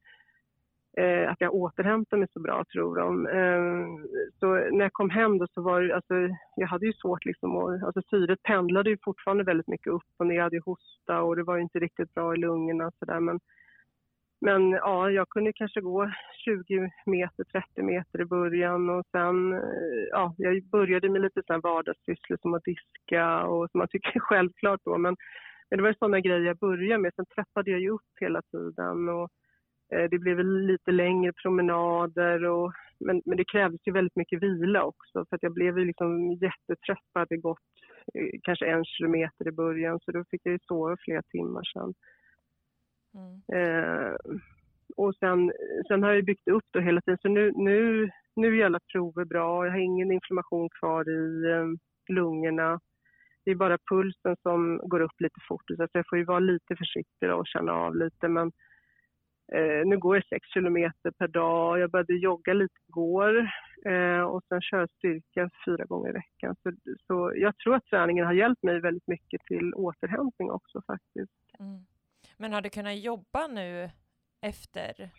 [0.96, 3.26] Eh, att jag återhämtar mig så bra tror de.
[3.26, 3.86] Eh,
[4.40, 6.14] så när jag kom hem då så var det, alltså,
[6.56, 10.26] jag hade ju svårt liksom att, alltså syret pendlade ju fortfarande väldigt mycket upp och
[10.26, 13.20] ner, jag hade ju hosta och det var ju inte riktigt bra i lungorna sådär
[13.20, 13.40] men
[14.40, 16.10] men ja, jag kunde kanske gå
[16.44, 21.60] 20 meter, 30 meter i början och sen, eh, ja, jag började med lite sådana
[21.60, 24.98] vardagssysslor som att diska och som man tycker är självklart då.
[24.98, 25.16] Men,
[25.70, 27.14] men det var ju sådana grejer jag började med.
[27.16, 29.28] Sen trappade jag ju upp hela tiden och
[29.92, 34.82] eh, det blev lite längre promenader och, men, men det krävdes ju väldigt mycket vila
[34.84, 37.08] också för att jag blev ju liksom jättetrött.
[37.12, 37.58] Jag hade gått
[38.14, 41.94] eh, kanske en kilometer i början så då fick jag ju sova flera timmar sen.
[43.14, 43.40] Mm.
[43.52, 44.14] Eh,
[44.96, 45.52] och sen,
[45.88, 47.18] sen har jag byggt upp det hela tiden.
[47.22, 49.66] Så nu, nu, nu är alla prover bra.
[49.66, 51.66] Jag har ingen inflammation kvar i eh,
[52.14, 52.80] lungorna.
[53.44, 55.64] Det är bara pulsen som går upp lite fort.
[55.66, 58.28] Så jag får ju vara lite försiktig och känna av lite.
[58.28, 58.52] Men
[59.52, 61.78] eh, nu går jag 6 kilometer per dag.
[61.78, 63.50] Jag började jogga lite igår
[63.86, 66.56] eh, och sen kör jag styrka fyra gånger i veckan.
[66.62, 66.72] Så,
[67.06, 71.32] så jag tror att träningen har hjälpt mig väldigt mycket till återhämtning också faktiskt.
[71.58, 71.86] Mm.
[72.36, 73.90] Men har du kunnat jobba nu
[74.40, 75.10] efter?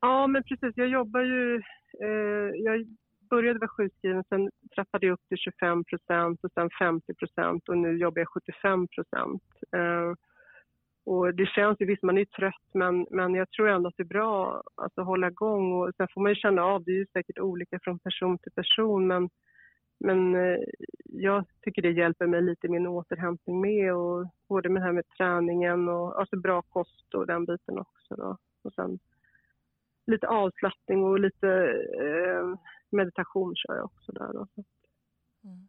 [0.00, 0.72] Ja, men precis.
[0.76, 1.56] Jag jobbar ju...
[2.02, 2.86] Eh, jag
[3.30, 7.78] började vara sjukskriven, sen trappade jag upp till 25 procent och sen 50 procent och
[7.78, 9.42] nu jobbar jag 75 procent.
[9.76, 10.12] Eh,
[11.06, 13.96] och det känns ju, visst man är ju trött men, men jag tror ändå att
[13.96, 16.90] det är bra alltså, att hålla igång och sen får man ju känna av, det
[16.90, 19.28] är ju säkert olika från person till person men,
[20.00, 20.58] men eh,
[21.04, 24.92] jag tycker det hjälper mig lite i min återhämtning med och både med det här
[24.92, 28.36] med träningen och alltså bra kost och den biten också då.
[28.62, 28.98] Och sen
[30.06, 31.48] lite avslappning och lite
[32.02, 32.58] eh,
[32.90, 34.32] meditation kör jag också där.
[34.32, 34.46] Då.
[35.44, 35.68] Mm.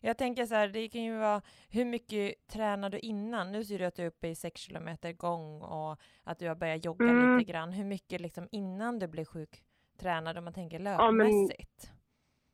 [0.00, 3.52] Jag tänker så här, det kan ju vara, hur mycket tränar du innan?
[3.52, 6.54] Nu ser du att du är uppe i 6 kilometer gång och att du har
[6.54, 7.38] börjat jogga Mm.
[7.38, 7.72] lite grann.
[7.72, 9.62] Hur mycket liksom innan du blir sjuk
[9.98, 11.48] tränade om man tänker Ja, men-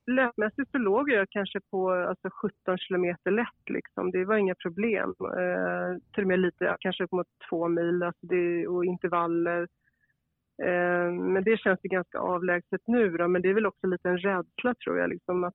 [0.08, 0.70] löpmässigt?
[0.70, 3.68] Så låg jag kanske på alltså, 17 kilometer lätt.
[3.68, 4.10] Liksom.
[4.10, 5.14] Det var inga problem.
[5.20, 9.62] Eh, till och med lite, kanske upp mot två mil alltså det, och intervaller.
[10.62, 13.28] Eh, men det känns ju ganska avlägset nu då.
[13.28, 15.10] Men det är väl också lite en rädsla tror jag.
[15.10, 15.54] Liksom, att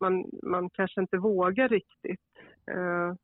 [0.00, 2.20] man, man kanske inte vågar riktigt.
[2.70, 3.14] Eh,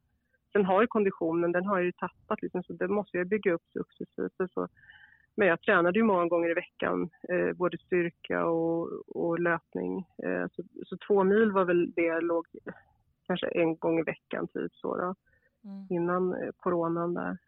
[0.52, 3.52] sen har ju konditionen, den har jag ju tappat liksom, så det måste jag bygga
[3.52, 4.40] upp successivt.
[4.40, 4.68] och Så.
[5.36, 9.98] Men jag tränade ju många gånger i veckan, eh, både styrka och, och löpning.
[10.24, 12.46] Eh, så, så två mil var väl det jag låg
[13.26, 15.14] kanske en gång i veckan typ så då,
[15.64, 15.86] Mm.
[15.90, 17.38] innan eh, coronan där.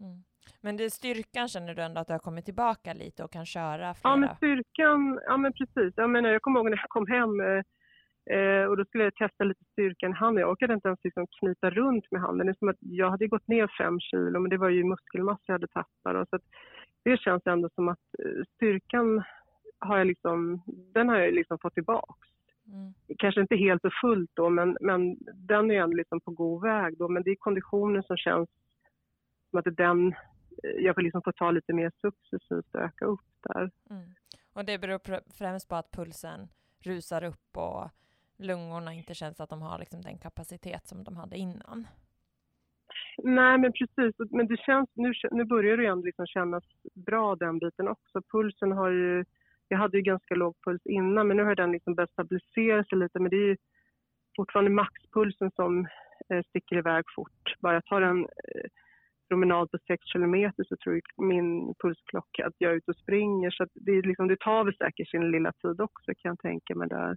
[0.00, 0.22] Mm.
[0.60, 3.94] Men det styrkan känner du ändå att du har kommit tillbaka lite och kan köra
[3.94, 4.12] flera?
[4.12, 5.94] Ja men styrkan, ja men precis.
[5.96, 7.62] Jag menar jag kommer ihåg när jag kom hem, eh,
[8.30, 10.40] Eh, och då skulle jag testa lite styrkan i handen.
[10.40, 12.46] Jag orkade inte ens liksom knyta runt med handen.
[12.46, 15.42] Det är som att jag hade gått ner fem kilo, men det var ju muskelmassa
[15.46, 16.16] jag hade tappat.
[16.16, 16.38] Och så
[17.02, 19.22] det känns ändå som att eh, styrkan
[19.78, 22.28] har jag liksom, den har jag liksom fått tillbaks.
[22.66, 22.94] Mm.
[23.18, 26.98] Kanske inte helt och fullt då, men, men den är ändå liksom på god väg
[26.98, 27.08] då.
[27.08, 28.48] Men det är konditionen som känns
[29.50, 30.08] som att den,
[30.62, 33.70] eh, jag får liksom få ta lite mer successivt och öka upp där.
[33.90, 34.14] Mm.
[34.52, 36.48] Och det beror främst på att pulsen
[36.80, 37.90] rusar upp och
[38.36, 41.86] lungorna inte känns att de har liksom den kapacitet som de hade innan.
[43.18, 44.14] Nej, men precis.
[44.30, 48.22] Men det känns, nu, nu börjar det ändå liksom kännas bra den biten också.
[48.32, 49.24] Pulsen har ju,
[49.68, 52.98] jag hade ju ganska låg puls innan, men nu har den liksom börjat stabilisera sig
[52.98, 53.18] lite.
[53.18, 53.56] Men det är ju
[54.36, 55.86] fortfarande maxpulsen som
[56.28, 57.56] eh, sticker iväg fort.
[57.60, 58.70] Bara jag tar en eh,
[59.28, 63.50] promenad på 6 kilometer så tror jag min pulsklocka att jag är ute och springer.
[63.50, 66.74] Så det, är liksom, det tar väl säkert sin lilla tid också kan jag tänka
[66.74, 67.16] mig där.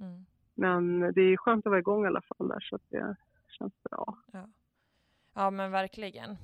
[0.00, 0.26] Mm.
[0.54, 3.16] Men det är skönt att vara igång i alla fall där så att det
[3.58, 4.16] känns bra.
[4.32, 4.48] Ja,
[5.36, 6.36] ja men verkligen.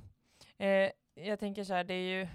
[0.57, 2.27] Eh, jag tänker så här, det är ju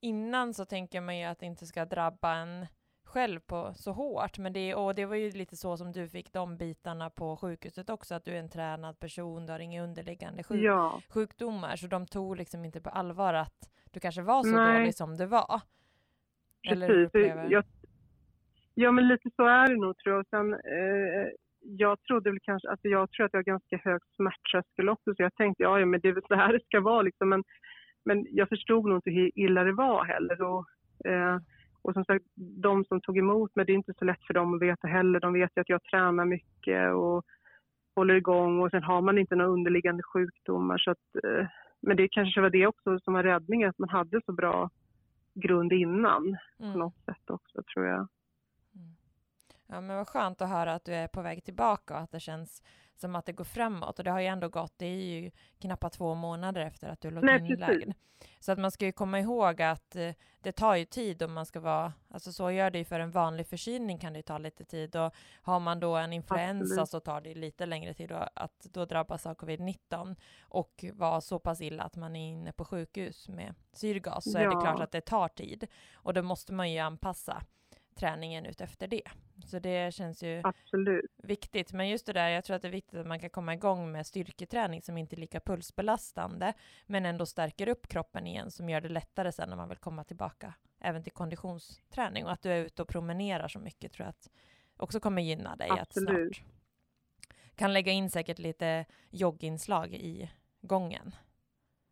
[0.00, 2.66] innan så tänker man ju att det inte ska drabba en
[3.04, 6.32] själv på så hårt, men det, och det var ju lite så som du fick
[6.32, 10.42] de bitarna på sjukhuset också, att du är en tränad person, du har inga underliggande
[10.42, 11.00] sjuk ja.
[11.08, 14.78] sjukdomar, så de tog liksom inte på allvar att du kanske var så Nej.
[14.78, 15.60] dålig som du var.
[16.70, 17.50] Eller Precis.
[17.50, 17.64] Jag,
[18.74, 20.26] Ja, men lite så är det nog tror jag.
[20.26, 21.28] Sen, eh,
[21.64, 25.22] jag trodde väl kanske, alltså jag tror att jag har ganska hög smärttröskel också, så
[25.22, 27.28] jag tänkte ja, ja men det är väl så här det ska vara liksom.
[27.28, 27.44] Men,
[28.04, 30.42] men jag förstod nog inte hur illa det var heller.
[30.42, 30.66] Och,
[31.10, 31.38] eh,
[31.82, 32.24] och som sagt,
[32.62, 35.20] de som tog emot mig, det är inte så lätt för dem att veta heller.
[35.20, 37.24] De vet ju att jag tränar mycket och
[37.96, 40.78] håller igång och sen har man inte några underliggande sjukdomar.
[40.78, 41.46] Så att, eh,
[41.82, 44.70] men det kanske var det också som var räddningen, att man hade så bra
[45.34, 46.72] grund innan mm.
[46.72, 48.08] på något sätt också tror jag.
[49.66, 52.20] Ja, men vad skönt att höra att du är på väg tillbaka och att det
[52.20, 52.62] känns
[52.96, 53.98] som att det går framåt.
[53.98, 57.10] Och det har ju ändå gått, det är ju knappt två månader efter att du
[57.10, 57.92] låg Nej, inlagd.
[58.40, 61.46] Så att man ska ju komma ihåg att eh, det tar ju tid om man
[61.46, 64.64] ska vara, alltså så gör det ju för en vanlig förkylning kan det ta lite
[64.64, 66.88] tid och har man då en influensa Absolut.
[66.88, 71.60] så tar det lite längre tid att då drabbas av covid-19 och vara så pass
[71.60, 74.42] illa att man är inne på sjukhus med syrgas så ja.
[74.42, 77.42] är det klart att det tar tid och då måste man ju anpassa
[77.96, 79.02] träningen ut efter det.
[79.46, 81.10] Så det känns ju Absolut.
[81.22, 81.72] viktigt.
[81.72, 83.92] Men just det där, jag tror att det är viktigt att man kan komma igång
[83.92, 86.52] med styrketräning som inte är lika pulsbelastande,
[86.86, 90.04] men ändå stärker upp kroppen igen, som gör det lättare sen när man vill komma
[90.04, 92.24] tillbaka även till konditionsträning.
[92.24, 94.30] Och att du är ute och promenerar så mycket tror jag att
[94.76, 95.68] också kommer gynna dig.
[95.70, 96.30] Absolut.
[96.30, 96.54] Att snart
[97.56, 100.30] kan lägga in säkert lite jogginslag i
[100.60, 101.14] gången.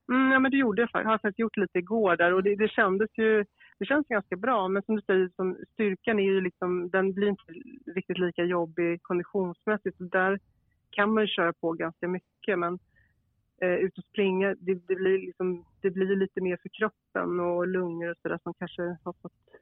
[0.08, 1.04] Mm, ja, men det gjorde jag faktiskt.
[1.04, 3.44] Jag har faktiskt gjort lite igår där och det, det kändes ju
[3.82, 4.68] det känns ganska bra.
[4.68, 7.52] Men som du säger, som styrkan är ju liksom, den blir inte
[7.86, 9.96] riktigt lika jobbig konditionsmässigt.
[9.96, 10.38] Så där
[10.90, 12.58] kan man ju köra på ganska mycket.
[12.58, 12.78] Men
[13.62, 17.68] eh, ut och springa, det, det, blir liksom, det blir lite mer för kroppen och
[17.68, 19.54] lungor och sådär som kanske har fått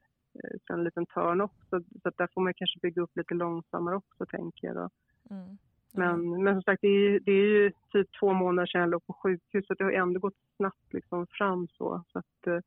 [0.44, 1.82] eh, en liten törn också.
[2.02, 4.76] Så där får man kanske bygga upp lite långsammare också, tänker jag.
[4.76, 4.88] Då.
[5.30, 5.58] Mm.
[5.92, 9.06] Men, men som sagt, det är, det är ju typ två månader sedan jag låg
[9.06, 12.04] på sjukhus så det har ändå gått snabbt liksom fram så.
[12.12, 12.60] så att, eh,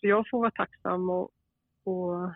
[0.00, 1.30] så jag får vara tacksam och,
[1.84, 2.30] och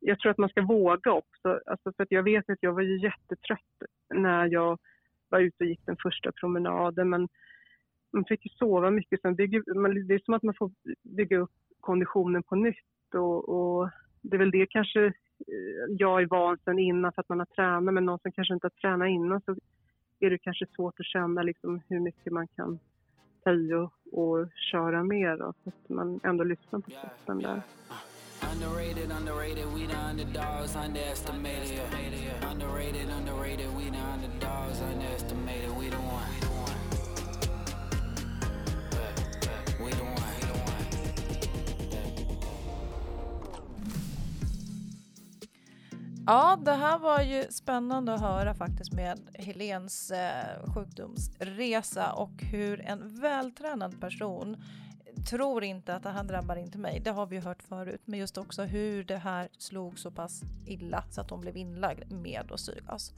[0.00, 1.60] jag tror att man ska våga också.
[1.66, 3.82] Alltså för att jag vet att jag var ju jättetrött
[4.14, 4.78] när jag
[5.28, 7.10] var ute och gick den första promenaden.
[7.10, 7.28] Men
[8.12, 9.20] man fick ju sova mycket.
[9.20, 10.70] Sen bygger, man, det är som att man får
[11.02, 13.14] bygga upp konditionen på nytt.
[13.14, 13.90] Och, och
[14.22, 15.12] det är väl det kanske eh,
[15.88, 17.94] jag är van sen innan för att man har tränat.
[17.94, 19.56] Men någon som kanske inte har tränat innan så
[20.20, 22.78] är det kanske svårt att känna liksom hur mycket man kan
[23.44, 27.62] ta i och, och köra mer då, så att man ändå lyssnar på kroppen där.
[28.52, 31.80] Underrated, underrated, we the underdogs, underestimated.
[32.50, 36.49] Underrated, underrated, we the underdogs, underestimated, we the one.
[46.26, 52.80] Ja, det här var ju spännande att höra faktiskt med Helens eh, sjukdomsresa och hur
[52.80, 54.56] en vältränad person
[55.30, 57.00] tror inte att det här drabbar inte mig.
[57.00, 60.42] Det har vi ju hört förut, men just också hur det här slog så pass
[60.66, 63.12] illa så att hon blev inlagd med och syrgas.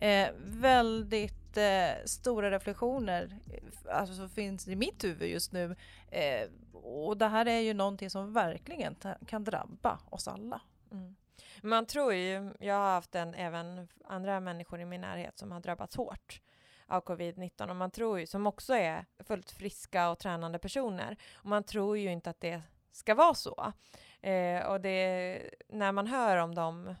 [0.00, 5.76] Eh, väldigt eh, stora reflektioner eh, alltså, som finns i mitt huvud just nu.
[6.10, 8.96] Eh, och det här är ju någonting som verkligen
[9.26, 10.60] kan drabba oss alla.
[10.92, 11.16] Mm.
[11.62, 15.60] Man tror ju, jag har haft en, även andra människor i min närhet som har
[15.60, 16.40] drabbats hårt
[16.86, 21.46] av covid-19 och man tror ju, som också är fullt friska och tränande personer, och
[21.46, 22.62] man tror ju inte att det
[22.92, 23.72] ska vara så.
[24.20, 26.94] Eh, och det, när man hör om de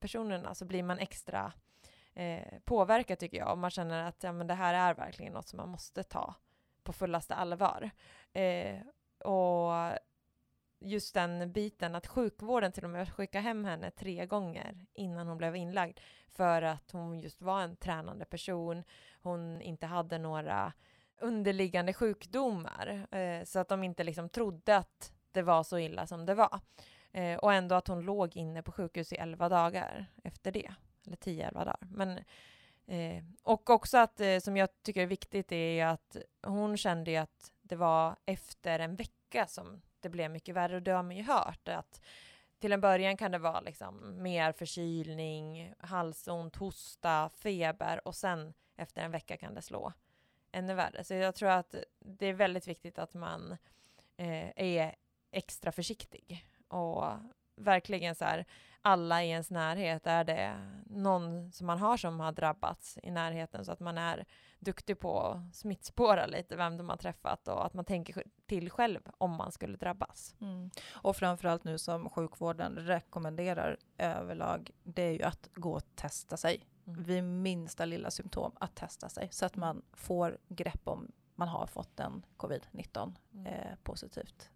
[0.00, 1.52] personerna så blir man extra
[2.14, 3.50] eh, påverkad tycker jag.
[3.50, 6.34] Och man känner att ja, men det här är verkligen något som man måste ta
[6.82, 7.90] på fullaste allvar.
[8.32, 8.80] Eh,
[9.24, 9.72] och
[10.80, 15.38] just den biten att sjukvården till och med skickade hem henne tre gånger innan hon
[15.38, 15.98] blev inlagd
[16.28, 18.84] för att hon just var en tränande person.
[19.22, 20.72] Hon inte hade några
[21.20, 26.26] underliggande sjukdomar eh, så att de inte liksom trodde att det var så illa som
[26.26, 26.60] det var.
[27.12, 30.74] Eh, och ändå att hon låg inne på sjukhus i 11 dagar efter det.
[31.06, 31.88] Eller tio, elva dagar.
[31.90, 32.18] Men,
[32.86, 37.16] eh, och också att, eh, som jag tycker är viktigt, är att hon kände ju
[37.16, 40.76] att det var efter en vecka som det blev mycket värre.
[40.76, 41.68] Och det har man ju hört.
[41.68, 42.00] att
[42.58, 49.02] till en början kan det vara liksom mer förkylning, halsont, hosta, feber och sen efter
[49.02, 49.92] en vecka kan det slå
[50.52, 51.04] ännu värre.
[51.04, 53.56] Så jag tror att det är väldigt viktigt att man
[54.16, 54.94] eh, är
[55.30, 57.04] extra försiktig och
[57.56, 58.44] verkligen så här,
[58.82, 60.54] alla i ens närhet, är det
[60.86, 64.24] någon som man har som har drabbats i närheten så att man är
[64.58, 69.00] duktig på att smittspåra lite vem de har träffat och att man tänker till själv
[69.18, 70.34] om man skulle drabbas.
[70.40, 70.70] Mm.
[70.90, 76.64] Och framförallt nu som sjukvården rekommenderar överlag, det är ju att gå och testa sig.
[76.86, 77.02] Mm.
[77.02, 81.66] Vid minsta lilla symptom, att testa sig så att man får grepp om man har
[81.66, 83.46] fått en covid-19 mm.
[83.46, 84.50] eh, positivt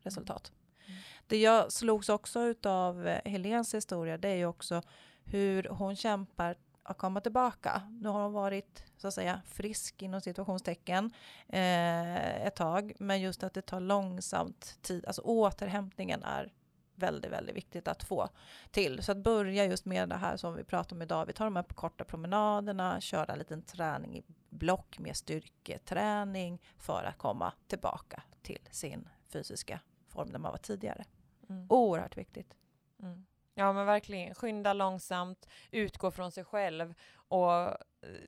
[0.00, 0.52] resultat.
[0.86, 0.98] Mm.
[1.26, 4.82] Det jag slogs också av eh, Helens historia, det är ju också
[5.24, 7.82] hur hon kämpar att komma tillbaka.
[8.00, 11.12] Nu har hon varit så att säga frisk inom situationstecken
[11.48, 15.06] eh, ett tag, men just att det tar långsamt tid.
[15.06, 16.52] Alltså återhämtningen är
[16.94, 18.28] väldigt, väldigt viktigt att få
[18.70, 19.02] till.
[19.02, 21.26] Så att börja just med det här som vi pratar om idag.
[21.26, 27.04] Vi tar de här korta promenaderna, köra en liten träning i block med styrketräning för
[27.04, 31.04] att komma tillbaka till sin fysiska form där man var tidigare.
[31.48, 31.66] Mm.
[31.68, 32.56] Oerhört viktigt.
[33.02, 33.26] Mm.
[33.54, 36.94] Ja men verkligen, skynda långsamt, utgå från sig själv
[37.28, 37.74] och eh,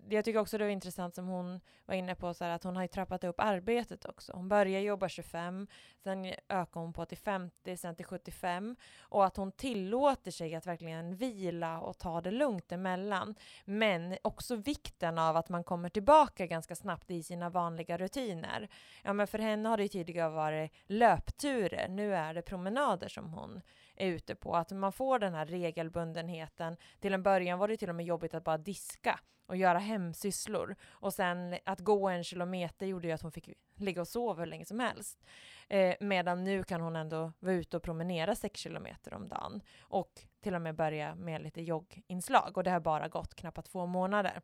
[0.09, 2.77] jag tycker också det var intressant som hon var inne på, så här, att hon
[2.77, 4.33] har ju trappat upp arbetet också.
[4.33, 5.66] Hon börjar jobba 25,
[6.03, 10.66] sen ökar hon på till 50, sen till 75 och att hon tillåter sig att
[10.66, 13.35] verkligen vila och ta det lugnt emellan.
[13.64, 18.68] Men också vikten av att man kommer tillbaka ganska snabbt i sina vanliga rutiner.
[19.03, 23.62] Ja men för henne har det tidigare varit löpturer, nu är det promenader som hon
[23.97, 24.57] är ute på.
[24.57, 26.76] Att man får den här regelbundenheten.
[27.01, 30.76] Till en början var det till och med jobbigt att bara diska och göra hemsysslor.
[30.88, 34.47] Och sen att gå en kilometer gjorde ju att hon fick ligga och sova hur
[34.47, 35.24] länge som helst.
[35.68, 39.62] Eh, medan nu kan hon ändå vara ute och promenera sex kilometer om dagen.
[39.80, 42.57] Och till och med börja med lite jogginslag.
[42.57, 44.40] Och det har bara gått knappt två månader.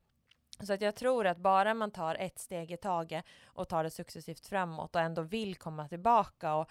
[0.60, 3.90] Så att jag tror att bara man tar ett steg i taget och tar det
[3.90, 6.70] successivt framåt och ändå vill komma tillbaka och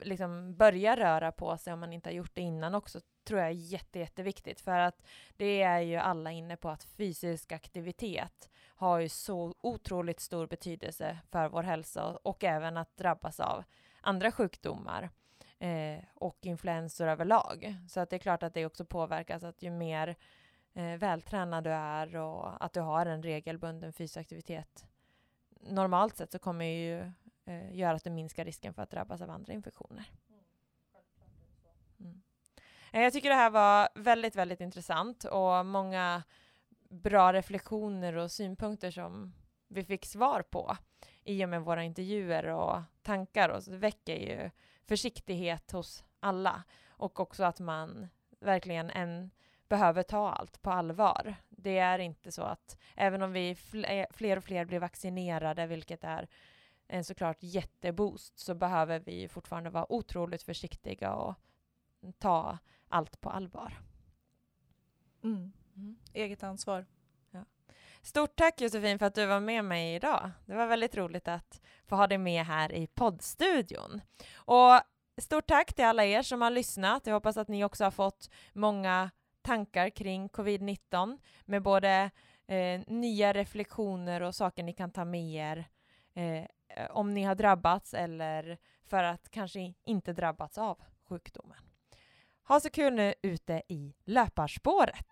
[0.00, 3.48] liksom börja röra på sig om man inte har gjort det innan också tror jag
[3.48, 5.02] är jätte, jätteviktigt för att
[5.36, 11.18] det är ju alla inne på att fysisk aktivitet har ju så otroligt stor betydelse
[11.30, 13.64] för vår hälsa och även att drabbas av
[14.00, 15.10] andra sjukdomar
[15.58, 17.76] eh, och influensor överlag.
[17.88, 20.16] Så att det är klart att det också påverkas att ju mer
[20.74, 24.86] eh, vältränad du är och att du har en regelbunden fysisk aktivitet
[25.68, 27.12] normalt sett så kommer ju
[27.44, 30.10] eh, gör att det minskar risken för att drabbas av andra infektioner.
[32.00, 32.22] Mm.
[32.92, 36.22] Eh, jag tycker det här var väldigt, väldigt intressant och många
[36.90, 39.32] bra reflektioner och synpunkter som
[39.68, 40.76] vi fick svar på
[41.24, 44.50] i och med våra intervjuer och tankar och så det väcker ju
[44.86, 48.08] försiktighet hos alla och också att man
[48.40, 49.30] verkligen en,
[49.68, 51.34] behöver ta allt på allvar.
[51.48, 53.56] Det är inte så att även om vi
[53.88, 56.28] eh, fler och fler blir vaccinerade, vilket är
[56.94, 61.34] en såklart jätteboost så behöver vi fortfarande vara otroligt försiktiga och
[62.18, 63.80] ta allt på allvar.
[65.22, 65.52] Mm.
[65.76, 65.96] Mm.
[66.12, 66.86] Eget ansvar.
[67.30, 67.44] Ja.
[68.02, 70.30] Stort tack Josefin för att du var med mig idag.
[70.46, 74.00] Det var väldigt roligt att få ha dig med här i poddstudion.
[74.34, 74.80] Och
[75.18, 77.06] stort tack till alla er som har lyssnat.
[77.06, 79.10] Jag hoppas att ni också har fått många
[79.42, 82.10] tankar kring covid-19 med både
[82.46, 85.64] eh, nya reflektioner och saker ni kan ta med er eh,
[86.14, 86.46] Eh,
[86.90, 91.58] om ni har drabbats eller för att kanske inte drabbats av sjukdomen.
[92.48, 95.06] Ha så kul nu ute i löparspåret!